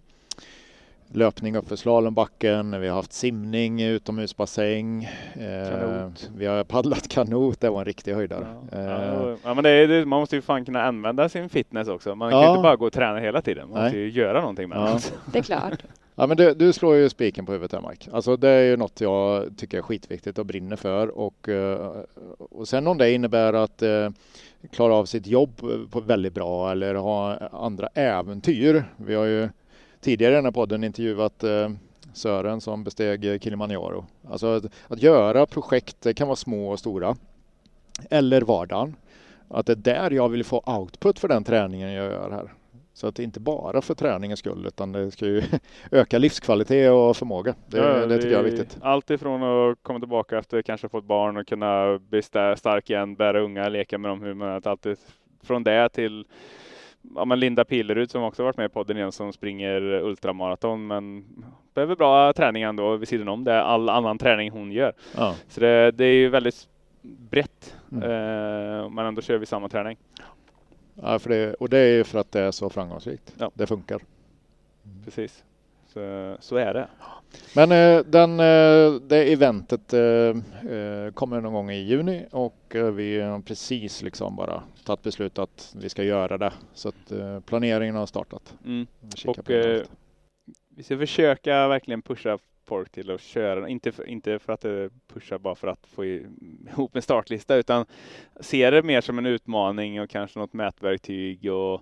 löpning 1.07 1.55
uppför 1.55 1.75
slalombacken, 1.75 2.81
vi 2.81 2.87
har 2.87 2.95
haft 2.95 3.13
simning 3.13 3.81
i 3.81 3.87
utomhusbassäng, 3.87 5.03
eh, 5.33 6.09
vi 6.35 6.45
har 6.45 6.63
paddlat 6.63 7.07
kanot, 7.07 7.59
det 7.59 7.69
var 7.69 7.79
en 7.79 7.85
riktig 7.85 8.13
höjdare. 8.13 8.47
Ja. 8.71 8.77
Eh, 8.77 9.37
ja, 9.43 9.53
men 9.53 9.63
det 9.63 9.69
är, 9.69 10.05
man 10.05 10.19
måste 10.19 10.35
ju 10.35 10.41
fan 10.41 10.65
kunna 10.65 10.83
använda 10.83 11.29
sin 11.29 11.49
fitness 11.49 11.87
också. 11.87 12.15
Man 12.15 12.31
kan 12.31 12.41
ja. 12.41 12.49
inte 12.49 12.63
bara 12.63 12.75
gå 12.75 12.85
och 12.85 12.93
träna 12.93 13.19
hela 13.19 13.41
tiden, 13.41 13.69
man 13.69 13.77
Nej. 13.77 13.83
måste 13.83 13.97
ju 13.97 14.09
göra 14.09 14.39
någonting 14.39 14.69
med 14.69 14.77
ja. 14.77 14.85
det. 14.93 15.31
Det 15.31 15.39
är 15.39 15.43
klart. 15.43 15.83
Ja, 16.15 16.27
men 16.27 16.37
du, 16.37 16.53
du, 16.53 16.73
slår 16.73 16.95
ju 16.95 17.09
spiken 17.09 17.45
på 17.45 17.51
huvudet 17.51 17.71
här 17.71 17.81
Mark. 17.81 18.09
Alltså 18.11 18.37
det 18.37 18.49
är 18.49 18.63
ju 18.63 18.77
något 18.77 19.01
jag 19.01 19.57
tycker 19.57 19.77
är 19.77 19.81
skitviktigt 19.81 20.39
och 20.39 20.45
brinner 20.45 20.75
för. 20.75 21.07
Och, 21.07 21.49
eh, 21.49 22.03
och 22.37 22.67
sen 22.67 22.87
om 22.87 22.97
det 22.97 23.11
innebär 23.11 23.53
att 23.53 23.81
eh, 23.81 24.09
klara 24.71 24.93
av 24.93 25.05
sitt 25.05 25.27
jobb 25.27 25.61
på 25.91 25.99
väldigt 25.99 26.33
bra 26.33 26.71
eller 26.71 26.95
ha 26.95 27.37
andra 27.37 27.87
äventyr. 27.87 28.85
Vi 28.97 29.15
har 29.15 29.25
ju 29.25 29.49
tidigare 30.01 30.33
i 30.33 30.35
den 30.35 30.45
här 30.45 30.51
podden 30.51 30.83
intervjuat 30.83 31.43
eh, 31.43 31.69
Sören 32.13 32.61
som 32.61 32.83
besteg 32.83 33.41
Kilimanjaro. 33.43 34.05
Alltså 34.29 34.47
att, 34.47 34.65
att 34.87 35.01
göra 35.01 35.45
projekt, 35.45 35.97
det 36.01 36.13
kan 36.13 36.27
vara 36.27 36.35
små 36.35 36.71
och 36.71 36.79
stora. 36.79 37.15
Eller 38.09 38.41
vardagen. 38.41 38.95
Att 39.47 39.65
det 39.65 39.73
är 39.73 39.75
där 39.75 40.11
jag 40.11 40.29
vill 40.29 40.43
få 40.43 40.63
output 40.65 41.19
för 41.19 41.27
den 41.27 41.43
träningen 41.43 41.91
jag 41.91 42.05
gör 42.05 42.31
här. 42.31 42.53
Så 42.93 43.07
att 43.07 43.15
det 43.15 43.23
inte 43.23 43.39
bara 43.39 43.81
för 43.81 43.93
träningens 43.93 44.39
skull 44.39 44.65
utan 44.67 44.91
det 44.91 45.11
ska 45.11 45.25
ju 45.25 45.43
öka 45.91 46.17
livskvalitet 46.17 46.91
och 46.91 47.17
förmåga. 47.17 47.55
Det, 47.67 47.77
ja, 47.77 48.05
det 48.05 48.17
tycker 48.17 48.31
jag 48.31 48.39
är 48.45 48.51
viktigt. 48.51 48.77
Allt 48.81 49.09
ifrån 49.09 49.43
att 49.43 49.77
komma 49.81 49.99
tillbaka 49.99 50.37
efter 50.37 50.61
kanske 50.61 50.89
fått 50.89 51.05
barn 51.05 51.37
och 51.37 51.47
kunna 51.47 51.99
bli 51.99 52.21
stark 52.21 52.89
igen, 52.89 53.15
bära 53.15 53.39
unga, 53.39 53.69
leka 53.69 53.97
med 53.97 54.11
dem, 54.11 54.21
hur 54.21 54.33
man 54.33 54.61
alltid 54.65 54.97
från 55.43 55.63
det 55.63 55.89
till 55.89 56.25
ja, 57.15 57.25
men 57.25 57.39
Linda 57.39 57.65
Pillerud 57.65 58.11
som 58.11 58.23
också 58.23 58.43
varit 58.43 58.57
med 58.57 58.65
i 58.65 58.69
podden 58.69 58.97
igen 58.97 59.11
som 59.11 59.33
springer 59.33 59.81
ultramaraton 59.81 60.87
men 60.87 61.25
behöver 61.73 61.95
bra 61.95 62.33
träning 62.33 62.63
ändå 62.63 62.95
vid 62.95 63.07
sidan 63.07 63.27
om 63.27 63.43
det, 63.43 63.61
all 63.61 63.89
annan 63.89 64.17
träning 64.17 64.51
hon 64.51 64.71
gör. 64.71 64.93
Ja. 65.17 65.35
Så 65.47 65.59
det, 65.59 65.91
det, 65.91 66.05
är 66.05 66.13
ju 66.13 66.29
väldigt 66.29 66.67
brett 67.01 67.77
mm. 67.91 68.03
eh, 68.03 68.89
men 68.89 69.05
ändå 69.05 69.21
kör 69.21 69.37
vi 69.37 69.45
samma 69.45 69.69
träning. 69.69 69.97
Ja, 71.01 71.19
för 71.19 71.29
det, 71.29 71.53
och 71.53 71.69
det 71.69 71.77
är 71.77 72.03
för 72.03 72.19
att 72.19 72.31
det 72.31 72.39
är 72.39 72.51
så 72.51 72.69
framgångsrikt. 72.69 73.35
Ja. 73.37 73.51
Det 73.53 73.67
funkar. 73.67 74.01
Precis, 75.05 75.43
så, 75.87 76.37
så 76.39 76.55
är 76.55 76.73
det. 76.73 76.87
Men 77.55 77.71
eh, 77.71 78.03
den, 78.05 78.39
eh, 78.39 79.01
det 79.01 79.33
eventet 79.33 79.93
eh, 79.93 81.11
kommer 81.13 81.41
någon 81.41 81.53
gång 81.53 81.71
i 81.71 81.81
juni 81.81 82.25
och 82.31 82.75
vi 82.93 83.21
har 83.21 83.39
precis 83.39 84.01
liksom 84.01 84.35
bara 84.35 84.63
tagit 84.85 85.03
beslut 85.03 85.39
att 85.39 85.75
vi 85.81 85.89
ska 85.89 86.03
göra 86.03 86.37
det. 86.37 86.53
Så 86.73 86.89
att 86.89 87.11
planeringen 87.45 87.95
har 87.95 88.05
startat. 88.05 88.55
Mm. 88.65 88.87
Och, 89.25 89.49
vi 90.75 90.83
ska 90.83 90.97
försöka 90.97 91.67
verkligen 91.67 92.01
pusha 92.01 92.37
folk 92.65 92.89
till 92.89 93.11
att 93.11 93.21
köra, 93.21 93.69
inte 93.69 93.91
för, 93.91 94.07
inte 94.07 94.39
för 94.39 94.53
att 94.53 94.65
eh, 94.65 94.85
pusha 95.07 95.39
bara 95.39 95.55
för 95.55 95.67
att 95.67 95.87
få 95.87 96.05
ihop 96.05 96.95
en 96.95 97.01
startlista 97.01 97.55
utan 97.55 97.85
ser 98.39 98.71
det 98.71 98.83
mer 98.83 99.01
som 99.01 99.17
en 99.17 99.25
utmaning 99.25 100.01
och 100.01 100.09
kanske 100.09 100.39
något 100.39 100.53
mätverktyg 100.53 101.51
och 101.51 101.81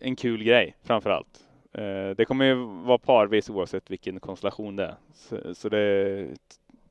en 0.00 0.16
kul 0.16 0.44
grej 0.44 0.76
framför 0.82 1.10
allt. 1.10 1.46
Eh, 1.72 2.10
det 2.16 2.24
kommer 2.24 2.44
ju 2.44 2.54
vara 2.64 2.98
parvis 2.98 3.50
oavsett 3.50 3.90
vilken 3.90 4.20
konstellation 4.20 4.76
det 4.76 4.84
är. 4.84 4.94
Så, 5.14 5.54
så 5.54 5.68
det, 5.68 6.26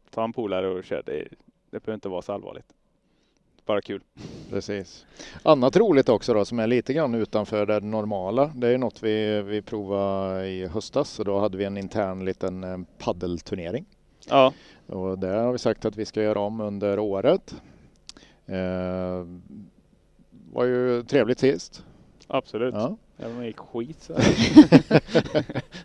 ta 0.10 0.23
en 0.23 0.33
polare 0.33 0.67
och 0.67 0.83
kör. 0.83 1.03
Det, 1.05 1.27
det 1.69 1.83
behöver 1.83 1.93
inte 1.93 2.10
vara 2.10 2.21
så 2.21 2.33
allvarligt. 2.33 2.73
Bara 3.65 3.81
kul. 3.81 4.03
Precis. 4.49 5.05
Annat 5.43 5.75
roligt 5.75 6.10
också 6.10 6.33
då 6.33 6.45
som 6.45 6.60
är 6.60 6.67
lite 6.67 6.93
grann 6.93 7.15
utanför 7.15 7.65
det 7.65 7.79
normala. 7.79 8.51
Det 8.55 8.67
är 8.67 8.77
något 8.77 9.03
vi, 9.03 9.41
vi 9.41 9.62
provade 9.62 10.47
i 10.47 10.67
höstas 10.67 11.19
och 11.19 11.25
då 11.25 11.39
hade 11.39 11.57
vi 11.57 11.63
en 11.65 11.77
intern 11.77 12.25
liten 12.25 12.63
eh, 12.63 12.77
paddelturnering. 12.97 13.86
Ja. 14.29 14.53
Och 14.88 15.19
det 15.19 15.27
har 15.27 15.51
vi 15.51 15.57
sagt 15.57 15.86
att 15.86 15.97
vi 15.97 16.05
ska 16.05 16.23
göra 16.23 16.39
om 16.39 16.62
under 16.62 16.99
året. 16.99 17.55
Eh, 18.45 19.25
var 20.53 20.63
ju 20.63 21.03
trevligt 21.03 21.39
sist. 21.39 21.83
Absolut. 22.27 22.73
Ja. 22.73 22.97
Även 23.17 23.31
om 23.31 23.38
jag 23.38 23.47
gick 23.47 23.57
skit 23.57 24.01
så 24.01 24.13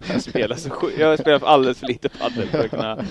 jag 0.08 0.22
spelar 0.22 0.56
så 0.56 0.90
Jag 0.98 1.18
spelar 1.18 1.46
alldeles 1.46 1.78
för 1.78 1.86
lite 1.86 2.08
padel 2.08 2.48
för 2.48 2.64
att 2.64 2.70
kunna 2.70 3.04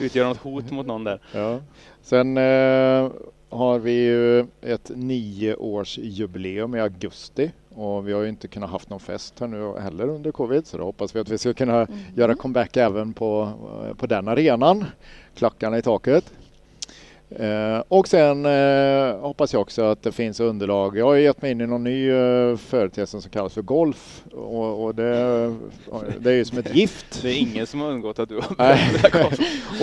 utgöra 0.00 0.28
något 0.28 0.38
hot 0.38 0.70
mot 0.70 0.86
någon 0.86 1.04
där. 1.04 1.20
Ja. 1.32 1.60
Sen 2.02 2.36
eh, 2.36 3.10
har 3.50 3.78
vi 3.78 3.92
ju 3.92 4.40
ett 4.62 4.90
nioårsjubileum 4.94 6.74
i 6.74 6.80
augusti 6.80 7.50
och 7.74 8.08
vi 8.08 8.12
har 8.12 8.22
ju 8.22 8.28
inte 8.28 8.48
kunnat 8.48 8.70
haft 8.70 8.90
någon 8.90 9.00
fest 9.00 9.40
här 9.40 9.46
nu 9.46 9.80
heller 9.80 10.08
under 10.08 10.32
covid 10.32 10.66
så 10.66 10.78
då 10.78 10.84
hoppas 10.84 11.16
vi 11.16 11.20
att 11.20 11.28
vi 11.28 11.38
ska 11.38 11.54
kunna 11.54 11.76
mm. 11.76 11.98
göra 12.16 12.34
comeback 12.34 12.76
även 12.76 13.12
på, 13.12 13.52
på 13.98 14.06
den 14.06 14.28
arenan. 14.28 14.84
Klackarna 15.34 15.78
i 15.78 15.82
taket. 15.82 16.32
Eh, 17.30 17.82
och 17.88 18.08
sen 18.08 18.46
eh, 18.46 19.20
hoppas 19.20 19.52
jag 19.52 19.62
också 19.62 19.82
att 19.82 20.02
det 20.02 20.12
finns 20.12 20.40
underlag. 20.40 20.98
Jag 20.98 21.04
har 21.04 21.16
gett 21.16 21.42
mig 21.42 21.50
in 21.50 21.60
i 21.60 21.66
någon 21.66 21.84
ny 21.84 22.10
eh, 22.10 22.56
företeelse 22.56 23.20
som 23.20 23.30
kallas 23.30 23.54
för 23.54 23.62
golf 23.62 24.24
och, 24.32 24.84
och 24.84 24.94
det, 24.94 25.12
det, 26.18 26.30
är 26.30 26.34
ju 26.34 26.44
som 26.44 26.58
ett 26.58 26.74
gift. 26.76 27.22
Det 27.22 27.28
är 27.28 27.40
ingen 27.40 27.66
som 27.66 27.80
har 27.80 27.88
undgått 27.90 28.18
att 28.18 28.28
du 28.28 28.34
har 28.34 28.76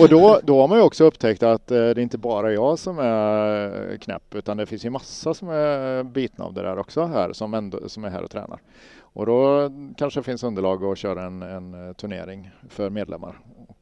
Och 0.00 0.08
då, 0.08 0.40
då 0.44 0.60
har 0.60 0.68
man 0.68 0.78
ju 0.78 0.84
också 0.84 1.04
upptäckt 1.04 1.42
att 1.42 1.70
eh, 1.70 1.76
det 1.76 1.82
är 1.84 1.98
inte 1.98 2.18
bara 2.18 2.52
jag 2.52 2.78
som 2.78 2.98
är 2.98 3.96
knäpp 3.96 4.34
utan 4.34 4.56
det 4.56 4.66
finns 4.66 4.84
ju 4.84 4.90
massa 4.90 5.34
som 5.34 5.48
är 5.48 6.02
bitna 6.02 6.44
av 6.44 6.54
det 6.54 6.62
där 6.62 6.78
också 6.78 7.04
här 7.04 7.32
som, 7.32 7.54
ändå, 7.54 7.88
som 7.88 8.04
är 8.04 8.10
här 8.10 8.22
och 8.22 8.30
tränar. 8.30 8.60
Och 9.00 9.26
då 9.26 9.70
kanske 9.96 10.20
det 10.20 10.24
finns 10.24 10.42
underlag 10.42 10.84
att 10.84 10.98
köra 10.98 11.22
en, 11.22 11.42
en 11.42 11.94
turnering 11.94 12.50
för 12.68 12.90
medlemmar 12.90 13.38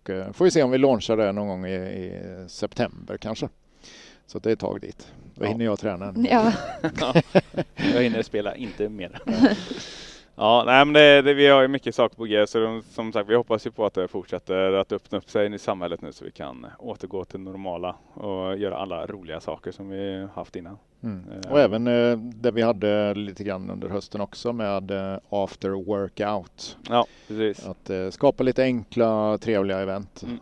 och 0.09 0.15
eh, 0.15 0.33
får 0.33 0.45
vi 0.45 0.51
se 0.51 0.63
om 0.63 0.71
vi 0.71 0.79
launchar 0.79 1.17
det 1.17 1.33
någon 1.33 1.49
gång 1.49 1.67
i, 1.67 1.75
i 1.75 2.23
september 2.49 3.17
kanske. 3.17 3.49
Så 4.27 4.39
det 4.39 4.49
är 4.51 4.53
ett 4.53 4.59
tag 4.59 4.81
dit. 4.81 5.09
Då 5.35 5.45
ja. 5.45 5.49
hinner 5.49 5.65
jag 5.65 5.79
träna. 5.79 6.15
Ja. 6.31 6.53
ja. 7.01 7.15
Jag 7.95 8.03
hinner 8.03 8.23
spela, 8.23 8.57
inte 8.57 8.89
mer. 8.89 9.21
Ja, 10.39 10.63
nej, 10.67 10.85
men 10.85 10.93
det, 10.93 11.23
det, 11.23 11.35
vi 11.35 11.47
har 11.47 11.63
ju 11.63 11.69
mycket 11.69 11.95
saker 11.95 12.17
på 12.17 12.25
G 12.25 12.47
så 12.47 12.59
de, 12.59 12.83
som 12.83 13.13
sagt, 13.13 13.31
vi 13.31 13.35
hoppas 13.35 13.67
ju 13.67 13.71
på 13.71 13.87
att 13.87 13.95
det 13.95 14.09
fortsätter 14.09 14.73
att 14.73 14.93
öppna 14.93 15.19
upp 15.19 15.31
sig 15.31 15.55
i 15.55 15.59
samhället 15.59 16.03
nu 16.03 16.13
så 16.13 16.25
vi 16.25 16.31
kan 16.31 16.67
återgå 16.79 17.25
till 17.25 17.41
normala 17.41 17.97
och 18.15 18.57
göra 18.57 18.77
alla 18.77 19.07
roliga 19.07 19.41
saker 19.41 19.73
som 19.73 19.89
vi 19.89 20.29
haft 20.35 20.57
innan. 20.57 20.79
Mm. 21.03 21.25
Uh, 21.29 21.53
och 21.53 21.61
även 21.61 21.87
uh, 21.87 22.19
det 22.19 22.51
vi 22.51 22.63
hade 22.63 23.15
lite 23.15 23.45
grann 23.45 23.71
under 23.71 23.89
hösten 23.89 24.21
också 24.21 24.53
med 24.53 24.91
uh, 24.91 25.19
after 25.29 25.71
workout. 25.71 26.77
Ja, 26.89 27.07
precis. 27.29 27.67
Att 27.67 27.91
uh, 27.91 28.11
skapa 28.11 28.43
lite 28.43 28.63
enkla, 28.63 29.39
trevliga 29.39 29.79
event. 29.79 30.23
Mm. 30.23 30.39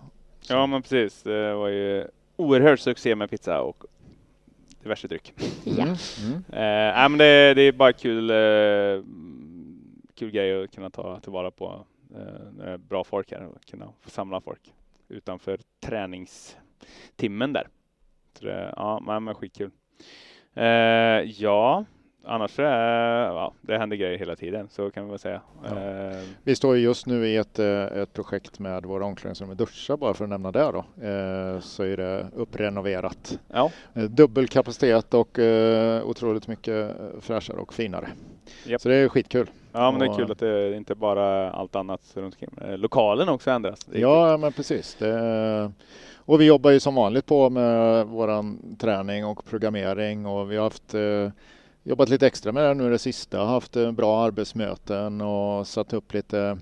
Ja, 0.48 0.66
men 0.66 0.82
precis. 0.82 1.22
Det 1.22 1.54
var 1.54 1.68
ju 1.68 2.06
oerhörd 2.36 2.80
succé 2.80 3.14
med 3.14 3.30
pizza 3.30 3.60
och 3.60 3.84
diverse 4.82 5.08
dryck. 5.08 5.32
Ja. 5.64 5.82
Mm. 5.82 6.44
Mm. 6.52 7.12
men 7.12 7.18
det, 7.18 7.54
det, 7.54 7.62
är 7.62 7.72
bara 7.72 7.92
kul 7.92 8.30
kul 10.14 10.30
grej 10.30 10.64
att 10.64 10.74
kunna 10.74 10.90
ta 10.90 11.20
tillvara 11.20 11.50
på 11.50 11.86
eh, 12.64 12.76
bra 12.76 13.04
folk 13.04 13.32
här 13.32 13.46
och 13.46 13.64
kunna 13.64 13.92
få 14.00 14.10
samla 14.10 14.40
folk 14.40 14.74
utanför 15.08 15.58
träningstimmen 15.80 17.52
där. 17.52 17.68
Så 18.38 18.44
det, 18.44 18.72
ja, 18.76 19.20
men 19.20 19.34
skitkul. 19.34 19.70
Eh, 20.54 20.64
ja, 21.22 21.84
annars 22.24 22.58
är 22.58 23.26
ja, 23.26 23.54
det 23.60 23.78
händer 23.78 23.96
grejer 23.96 24.18
hela 24.18 24.36
tiden, 24.36 24.68
så 24.68 24.90
kan 24.90 25.04
vi 25.04 25.10
väl 25.10 25.18
säga. 25.18 25.42
Ja. 25.64 25.78
Eh, 25.78 26.22
vi 26.42 26.56
står 26.56 26.76
just 26.76 27.06
nu 27.06 27.26
i 27.26 27.36
ett, 27.36 27.58
eh, 27.58 27.82
ett 27.82 28.12
projekt 28.12 28.58
med 28.58 28.84
våra 28.84 29.04
omklädningsrum 29.04 29.48
med 29.48 29.56
duschar, 29.56 29.96
bara 29.96 30.14
för 30.14 30.24
att 30.24 30.30
nämna 30.30 30.52
det 30.52 30.72
då, 30.72 31.06
eh, 31.06 31.60
så 31.60 31.82
är 31.82 31.96
det 31.96 32.28
upprenoverat. 32.34 33.38
Ja. 33.48 33.70
Eh, 33.94 34.02
dubbel 34.02 34.48
kapacitet 34.48 35.14
och 35.14 35.38
eh, 35.38 36.04
otroligt 36.06 36.48
mycket 36.48 36.96
fräschare 37.20 37.56
och 37.56 37.74
finare. 37.74 38.08
Yep. 38.66 38.80
Så 38.80 38.88
det 38.88 38.94
är 38.94 39.08
skitkul. 39.08 39.50
Ja, 39.74 39.90
men 39.90 40.00
det 40.00 40.06
är 40.06 40.16
kul 40.16 40.32
att 40.32 40.38
det 40.38 40.76
inte 40.76 40.94
bara 40.94 41.50
allt 41.50 41.76
annat 41.76 42.00
runt 42.14 42.34
omkring. 42.34 42.78
Lokalen 42.78 43.28
också 43.28 43.50
ändras. 43.50 43.88
Ja, 43.92 44.36
men 44.36 44.52
precis. 44.52 44.94
Det, 44.94 45.72
och 46.16 46.40
vi 46.40 46.44
jobbar 46.44 46.70
ju 46.70 46.80
som 46.80 46.94
vanligt 46.94 47.26
på 47.26 47.50
med 47.50 48.06
våran 48.06 48.76
träning 48.80 49.24
och 49.24 49.44
programmering 49.44 50.26
och 50.26 50.52
vi 50.52 50.56
har 50.56 50.64
haft 50.64 50.94
eh, 50.94 51.30
jobbat 51.82 52.08
lite 52.08 52.26
extra 52.26 52.52
med 52.52 52.64
det 52.64 52.74
nu 52.74 52.90
det 52.90 52.98
sista, 52.98 53.44
haft 53.44 53.76
eh, 53.76 53.92
bra 53.92 54.24
arbetsmöten 54.24 55.20
och 55.20 55.66
satt 55.66 55.92
upp 55.92 56.14
lite 56.14 56.58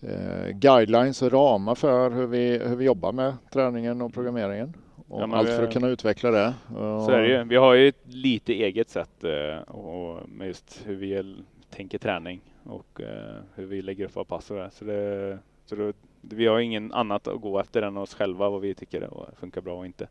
eh, 0.00 0.48
guidelines 0.52 1.22
och 1.22 1.32
ramar 1.32 1.74
för 1.74 2.10
hur 2.10 2.26
vi, 2.26 2.58
hur 2.58 2.76
vi 2.76 2.84
jobbar 2.84 3.12
med 3.12 3.34
träningen 3.52 4.02
och 4.02 4.14
programmeringen. 4.14 4.74
Och 5.08 5.20
ja, 5.20 5.36
allt 5.36 5.48
för 5.48 5.62
att 5.62 5.72
kunna 5.72 5.88
utveckla 5.88 6.30
det. 6.30 6.54
Så 6.68 7.10
är 7.10 7.20
det 7.20 7.28
ju. 7.28 7.44
Vi 7.44 7.56
har 7.56 7.74
ju 7.74 7.88
ett 7.88 8.06
lite 8.06 8.52
eget 8.52 8.90
sätt 8.90 9.24
eh, 9.24 9.74
och 9.74 10.28
med 10.28 10.46
just 10.46 10.82
hur 10.84 10.94
vi 10.96 11.14
tänker 11.74 11.98
träning 11.98 12.40
och 12.64 13.00
hur 13.54 13.66
vi 13.66 13.82
lägger 13.82 14.04
upp 14.04 14.16
våra 14.16 14.24
pass 14.24 14.50
och 14.50 14.56
det. 14.56 14.70
Så 14.70 14.84
det, 14.84 15.38
så 15.66 15.74
det, 15.74 15.92
vi 16.20 16.46
har 16.46 16.58
ingen 16.60 16.92
annat 16.92 17.28
att 17.28 17.40
gå 17.40 17.60
efter 17.60 17.82
än 17.82 17.96
oss 17.96 18.14
själva, 18.14 18.50
vad 18.50 18.60
vi 18.60 18.74
tycker 18.74 19.10
funkar 19.36 19.60
bra 19.60 19.78
och 19.78 19.86
inte. 19.86 20.08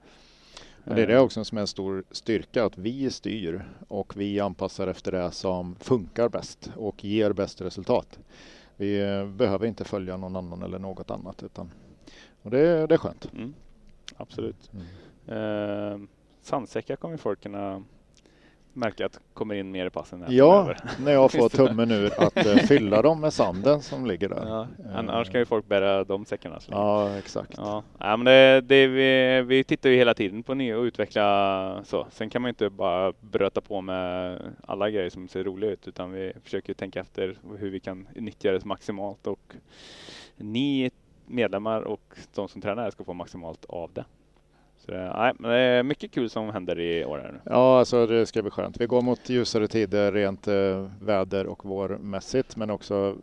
Och 0.85 0.95
det 0.95 1.01
är 1.01 1.07
det 1.07 1.19
också 1.19 1.43
som 1.43 1.57
är 1.57 1.61
en 1.61 1.67
stor 1.67 2.03
styrka, 2.11 2.65
att 2.65 2.77
vi 2.77 3.09
styr 3.09 3.65
och 3.87 4.17
vi 4.17 4.39
anpassar 4.39 4.87
efter 4.87 5.11
det 5.11 5.31
som 5.31 5.75
funkar 5.75 6.29
bäst 6.29 6.71
och 6.75 7.03
ger 7.03 7.33
bäst 7.33 7.61
resultat. 7.61 8.19
Vi 8.77 9.01
eh, 9.01 9.27
behöver 9.27 9.67
inte 9.67 9.83
följa 9.83 10.17
någon 10.17 10.35
annan 10.35 10.63
eller 10.63 10.79
något 10.79 11.11
annat. 11.11 11.43
Utan, 11.43 11.71
och 12.41 12.51
det, 12.51 12.87
det 12.87 12.95
är 12.95 12.97
skönt. 12.97 13.33
Mm. 13.33 13.53
Absolut. 14.17 14.71
Mm. 14.73 14.85
Eh, 15.27 16.07
sandsäckar 16.41 16.95
kommer 16.95 17.17
folk 17.17 17.43
kunna 17.43 17.83
märka 18.73 19.05
att 19.05 19.19
kommer 19.33 19.55
in 19.55 19.71
mer 19.71 19.85
i 19.85 19.89
passen. 19.89 20.25
Ja, 20.27 20.73
när 20.99 21.11
jag 21.11 21.31
får 21.31 21.49
tummen 21.67 21.91
ur 21.91 22.11
att 22.17 22.45
uh, 22.45 22.55
fylla 22.55 23.01
dem 23.01 23.21
med 23.21 23.33
sanden 23.33 23.81
som 23.81 24.05
ligger 24.05 24.29
där. 24.29 24.47
Ja, 24.47 24.67
annars 24.95 25.29
kan 25.29 25.39
ju 25.41 25.45
folk 25.45 25.67
bära 25.67 26.03
de 26.03 26.25
säckarna. 26.25 26.59
Ja, 26.69 27.17
exakt. 27.17 27.53
Ja, 27.57 27.83
ja 27.99 28.17
men 28.17 28.25
det, 28.25 28.61
det, 28.61 28.87
vi, 28.87 29.41
vi 29.41 29.63
tittar 29.63 29.89
ju 29.89 29.95
hela 29.95 30.13
tiden 30.13 30.43
på 30.43 30.53
nya 30.53 30.77
och 30.77 30.83
utveckla 30.83 31.83
så. 31.83 32.07
Sen 32.11 32.29
kan 32.29 32.41
man 32.41 32.49
inte 32.49 32.69
bara 32.69 33.13
bröta 33.19 33.61
på 33.61 33.81
med 33.81 34.39
alla 34.67 34.89
grejer 34.89 35.09
som 35.09 35.27
ser 35.27 35.43
roliga 35.43 35.71
ut, 35.71 35.87
utan 35.87 36.11
vi 36.11 36.33
försöker 36.43 36.73
tänka 36.73 36.99
efter 36.99 37.37
hur 37.57 37.69
vi 37.69 37.79
kan 37.79 38.07
nyttja 38.15 38.51
det 38.51 38.65
maximalt 38.65 39.27
och 39.27 39.55
ni 40.37 40.91
medlemmar 41.25 41.81
och 41.81 42.17
de 42.35 42.47
som 42.47 42.61
tränar 42.61 42.91
ska 42.91 43.03
få 43.03 43.13
maximalt 43.13 43.65
av 43.65 43.93
det. 43.93 44.05
Så 44.85 44.91
det, 44.91 45.13
nej, 45.15 45.33
men 45.39 45.51
det 45.51 45.57
är 45.57 45.83
mycket 45.83 46.11
kul 46.11 46.29
som 46.29 46.49
händer 46.49 46.79
i 46.79 47.05
år. 47.05 47.17
Här. 47.17 47.41
Ja, 47.45 47.79
alltså 47.79 48.07
det 48.07 48.25
ska 48.25 48.41
bli 48.41 48.51
skönt. 48.51 48.81
Vi 48.81 48.85
går 48.85 49.01
mot 49.01 49.29
ljusare 49.29 49.67
tider 49.67 50.11
rent 50.11 50.47
eh, 50.47 50.87
väder 51.01 51.45
och 51.47 51.65
vårmässigt, 51.65 52.55
men 52.55 52.69
också 52.69 53.15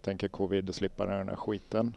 tänker 0.00 0.28
covid 0.28 0.74
slippa 0.74 1.06
den 1.06 1.28
här 1.28 1.36
skiten. 1.36 1.96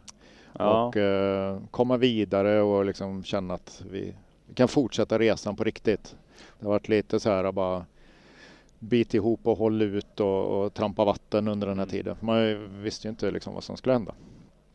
Ja. 0.58 0.86
Och 0.86 0.96
eh, 0.96 1.58
komma 1.70 1.96
vidare 1.96 2.62
och 2.62 2.84
liksom 2.84 3.24
känna 3.24 3.54
att 3.54 3.82
vi, 3.90 4.14
vi, 4.46 4.54
kan 4.54 4.68
fortsätta 4.68 5.18
resan 5.18 5.56
på 5.56 5.64
riktigt. 5.64 6.16
Det 6.58 6.66
har 6.66 6.72
varit 6.72 6.88
lite 6.88 7.20
så 7.20 7.30
här 7.30 7.52
bara 7.52 7.86
bit 8.78 9.14
ihop 9.14 9.40
och 9.46 9.58
håll 9.58 9.82
ut 9.82 10.20
och, 10.20 10.64
och 10.64 10.74
trampa 10.74 11.04
vatten 11.04 11.48
under 11.48 11.66
den 11.66 11.78
här 11.78 11.84
mm. 11.84 11.90
tiden. 11.92 12.16
Man 12.20 12.68
visste 12.82 13.08
ju 13.08 13.10
inte 13.10 13.30
liksom 13.30 13.54
vad 13.54 13.64
som 13.64 13.76
skulle 13.76 13.92
hända. 13.92 14.14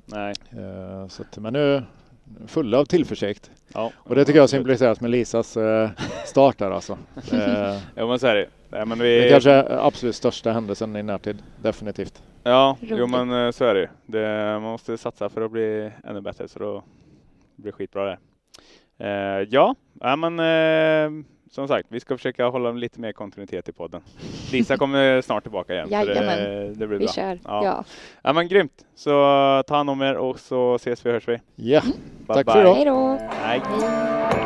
Nej. 0.05 0.33
Eh, 0.51 1.07
så 1.07 1.21
att, 1.21 1.37
men 1.37 1.53
nu, 1.53 1.83
fulla 2.47 2.79
av 2.79 2.85
tillförsikt. 2.85 3.51
Ja, 3.73 3.91
och 3.97 4.15
det 4.15 4.25
tycker 4.25 4.39
jag 4.39 4.49
symboliseras 4.49 5.01
med 5.01 5.11
Lisas 5.11 5.57
eh, 5.57 5.89
start 6.25 6.57
där 6.57 6.71
alltså. 6.71 6.97
Eh, 7.31 7.77
jo 7.97 8.07
men 8.07 8.19
så 8.19 8.27
är 8.27 8.35
det 8.35 8.47
Nej, 8.69 8.85
men 8.85 8.99
vi... 8.99 9.19
Det 9.19 9.29
kanske 9.29 9.51
är 9.51 9.87
absolut 9.87 10.15
största 10.15 10.51
händelsen 10.51 10.95
i 10.95 11.03
närtid, 11.03 11.43
definitivt. 11.61 12.23
Ja, 12.43 12.77
jo 12.81 13.07
men 13.07 13.31
eh, 13.45 13.51
så 13.51 13.65
är 13.65 13.75
det 13.75 13.89
det, 14.05 14.51
Man 14.51 14.61
måste 14.61 14.97
satsa 14.97 15.29
för 15.29 15.41
att 15.41 15.51
bli 15.51 15.91
ännu 16.03 16.21
bättre 16.21 16.47
så 16.47 16.59
då 16.59 16.83
blir 17.55 17.71
det 17.71 17.75
skitbra 17.75 18.05
det. 18.05 18.17
Eh, 19.05 19.47
ja, 19.49 19.75
ja 19.93 20.15
men 20.15 20.39
eh, 20.39 21.25
som 21.51 21.67
sagt, 21.67 21.87
vi 21.89 21.99
ska 21.99 22.17
försöka 22.17 22.47
hålla 22.47 22.71
lite 22.71 22.99
mer 22.99 23.11
kontinuitet 23.11 23.69
i 23.69 23.71
podden. 23.71 24.01
Lisa 24.51 24.77
kommer 24.77 25.21
snart 25.21 25.43
tillbaka 25.43 25.73
igen. 25.73 25.87
Jajamän, 25.91 26.39
det, 26.39 26.73
det 26.73 26.87
blir 26.87 26.97
vi 26.97 27.05
bra. 27.05 27.13
kör. 27.13 27.39
Ja. 27.43 27.65
Ja. 27.65 27.83
ja 28.21 28.33
men 28.33 28.47
grymt. 28.47 28.85
Så 28.95 29.09
ta 29.67 29.75
hand 29.75 29.89
om 29.89 30.01
er 30.01 30.15
och 30.15 30.39
så 30.39 30.75
ses 30.75 31.05
vi 31.05 31.09
och 31.09 31.13
hörs 31.13 31.27
vi. 31.27 31.39
Ja, 31.55 31.81
mm. 31.81 31.93
tack 32.27 32.51
för 32.51 32.61
idag. 32.61 32.75
Hej 32.75 32.85
då. 32.85 33.19
Hej. 33.41 34.36